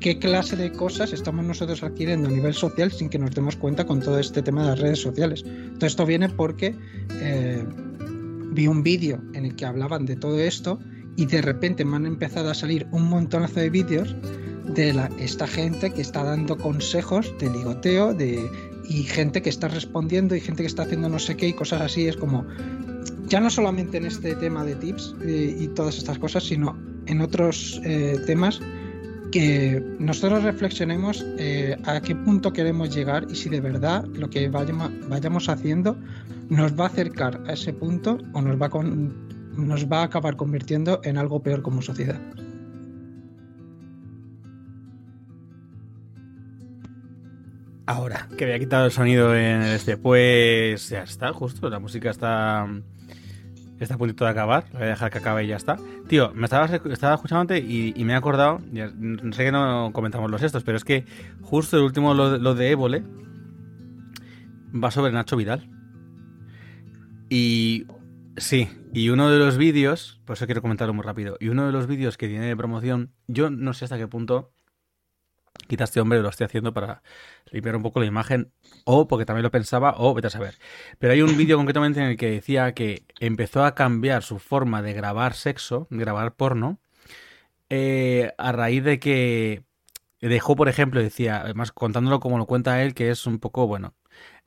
[0.01, 3.85] qué clase de cosas estamos nosotros adquiriendo a nivel social sin que nos demos cuenta
[3.85, 5.45] con todo este tema de las redes sociales.
[5.45, 6.75] Todo esto viene porque
[7.21, 7.65] eh,
[8.53, 10.79] vi un vídeo en el que hablaban de todo esto
[11.17, 14.15] y de repente me han empezado a salir un montonazo de vídeos
[14.75, 18.49] de la, esta gente que está dando consejos de ligoteo de,
[18.89, 21.81] y gente que está respondiendo y gente que está haciendo no sé qué y cosas
[21.81, 22.07] así.
[22.07, 22.47] Es como,
[23.27, 26.77] ya no solamente en este tema de tips eh, y todas estas cosas, sino
[27.07, 28.61] en otros eh, temas
[29.31, 34.49] que nosotros reflexionemos eh, a qué punto queremos llegar y si de verdad lo que
[34.49, 35.97] vayamos, vayamos haciendo
[36.49, 40.37] nos va a acercar a ese punto o nos va, a nos va a acabar
[40.37, 42.21] convirtiendo en algo peor como sociedad.
[47.89, 49.97] Ahora, que había quitado el sonido en este.
[49.97, 51.71] Pues ya está, justo.
[51.71, 52.69] La música está.
[53.81, 54.67] Está a punto de acabar.
[54.73, 55.77] Voy a dejar que acabe y ya está.
[56.09, 58.61] Tío, me estaba, estaba escuchando y, y me he acordado.
[58.73, 58.89] Ya,
[59.33, 61.05] sé que no comentamos los estos, pero es que
[61.43, 63.05] justo el último, lo, lo de Évole,
[64.73, 65.71] va sobre Nacho Vidal.
[67.31, 67.87] Y
[68.37, 71.73] sí, y uno de los vídeos, por eso quiero comentarlo muy rápido, y uno de
[71.73, 74.53] los vídeos que tiene de promoción, yo no sé hasta qué punto
[75.67, 77.03] quita este hombre lo estoy haciendo para
[77.51, 78.53] limpiar un poco la imagen,
[78.85, 80.59] o porque también lo pensaba, o vete a saber.
[80.99, 84.83] Pero hay un vídeo concretamente en el que decía que empezó a cambiar su forma
[84.83, 86.79] de grabar sexo, grabar porno,
[87.71, 89.63] eh, a raíz de que
[90.21, 93.95] dejó, por ejemplo, decía, además contándolo como lo cuenta él, que es un poco, bueno,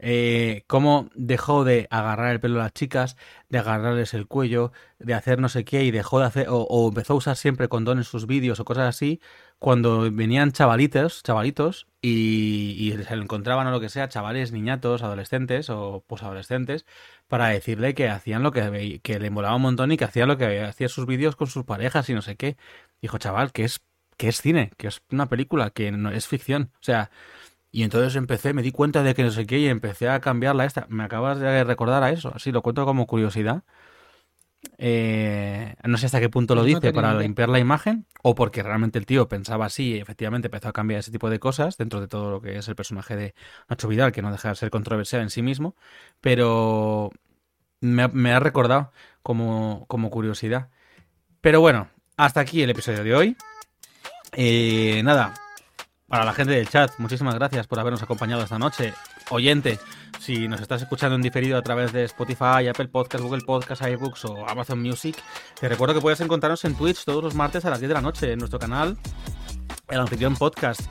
[0.03, 3.17] eh, cómo dejó de agarrar el pelo a las chicas,
[3.49, 7.13] de agarrarles el cuello, de hacer no sé qué, y dejó de hacer, o, empezó
[7.13, 9.21] a usar siempre condón en sus vídeos o cosas así,
[9.59, 16.03] cuando venían chavalitos, chavalitos, y, se encontraban o lo que sea, chavales, niñatos, adolescentes o
[16.07, 16.87] posadolescentes,
[17.27, 20.37] para decirle que hacían lo que, que le molaba un montón y que hacían lo
[20.37, 22.57] que hacía sus vídeos con sus parejas y no sé qué.
[23.01, 23.81] Dijo, chaval, que es,
[24.17, 26.71] que es cine, que es una película, que no es ficción.
[26.75, 27.11] O sea,
[27.71, 30.65] y entonces empecé, me di cuenta de que no sé qué y empecé a cambiarla
[30.65, 30.85] esta.
[30.89, 33.63] Me acabas de recordar a eso, así lo cuento como curiosidad.
[34.77, 37.21] Eh, no sé hasta qué punto lo no dice para idea.
[37.21, 40.99] limpiar la imagen o porque realmente el tío pensaba así y efectivamente empezó a cambiar
[40.99, 43.33] ese tipo de cosas dentro de todo lo que es el personaje de
[43.69, 45.75] Nacho Vidal, que no deja de ser controversial en sí mismo,
[46.19, 47.11] pero
[47.81, 48.91] me, ha- me ha recordado
[49.23, 50.69] como, como curiosidad.
[51.41, 53.37] Pero bueno, hasta aquí el episodio de hoy.
[54.33, 55.33] Eh, nada,
[56.11, 58.93] para la gente del chat, muchísimas gracias por habernos acompañado esta noche.
[59.29, 59.79] Oyente,
[60.19, 64.25] si nos estás escuchando en diferido a través de Spotify, Apple Podcasts, Google Podcasts, iBooks
[64.25, 65.15] o Amazon Music,
[65.57, 68.01] te recuerdo que puedes encontrarnos en Twitch todos los martes a las 10 de la
[68.01, 68.97] noche en nuestro canal,
[69.87, 70.81] el Anfitrión Podcast.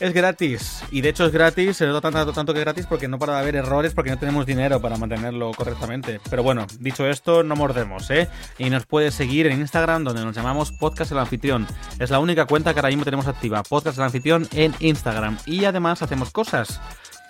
[0.00, 3.18] Es gratis, y de hecho es gratis, se nota tanto, tanto que gratis porque no
[3.18, 6.18] para de haber errores porque no tenemos dinero para mantenerlo correctamente.
[6.28, 8.28] Pero bueno, dicho esto, no mordemos, ¿eh?
[8.58, 11.68] Y nos puedes seguir en Instagram donde nos llamamos Podcast el Anfitrión.
[12.00, 15.38] Es la única cuenta que ahora mismo tenemos activa, Podcast el Anfitrión en Instagram.
[15.46, 16.80] Y además hacemos cosas.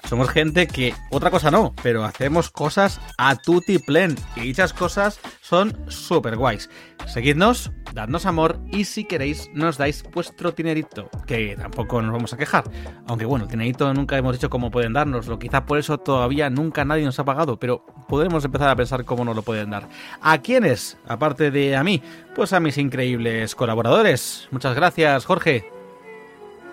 [0.08, 4.16] Somos gente que, otra cosa no, pero hacemos cosas a tutti plen.
[4.36, 6.68] Y dichas cosas son súper guays.
[7.06, 12.36] Seguidnos, dadnos amor y si queréis nos dais vuestro dinerito, que tampoco nos vamos a
[12.36, 12.64] quejar.
[13.06, 16.84] Aunque bueno, el dinerito nunca hemos dicho cómo pueden darnoslo, quizá por eso todavía nunca
[16.84, 19.88] nadie nos ha pagado, pero podemos empezar a pensar cómo nos lo pueden dar.
[20.20, 20.96] ¿A quiénes?
[21.06, 22.02] Aparte de a mí,
[22.34, 24.48] pues a mis increíbles colaboradores.
[24.50, 25.70] Muchas gracias, Jorge.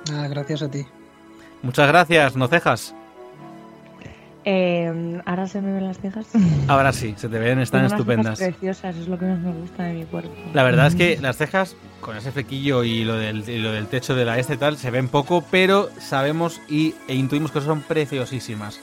[0.10, 0.86] Nada, gracias a ti.
[1.62, 2.96] Muchas gracias, Nocejas.
[4.52, 6.26] Eh, Ahora se me ven las cejas.
[6.68, 8.40] Ahora sí, se te ven, están Tengo unas estupendas.
[8.40, 10.32] cejas preciosas, es lo que más me gusta de mi cuerpo.
[10.56, 13.86] La verdad es que las cejas, con ese flequillo y lo del, y lo del
[13.86, 17.62] techo de la este y tal, se ven poco, pero sabemos y, e intuimos que
[17.62, 18.80] son preciosísimas.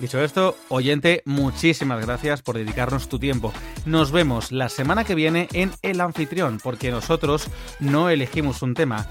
[0.00, 3.54] Dicho esto, oyente, muchísimas gracias por dedicarnos tu tiempo.
[3.86, 7.48] Nos vemos la semana que viene en El Anfitrión, porque nosotros
[7.80, 9.06] no elegimos un tema,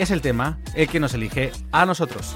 [0.00, 2.34] es el tema el que nos elige a nosotros.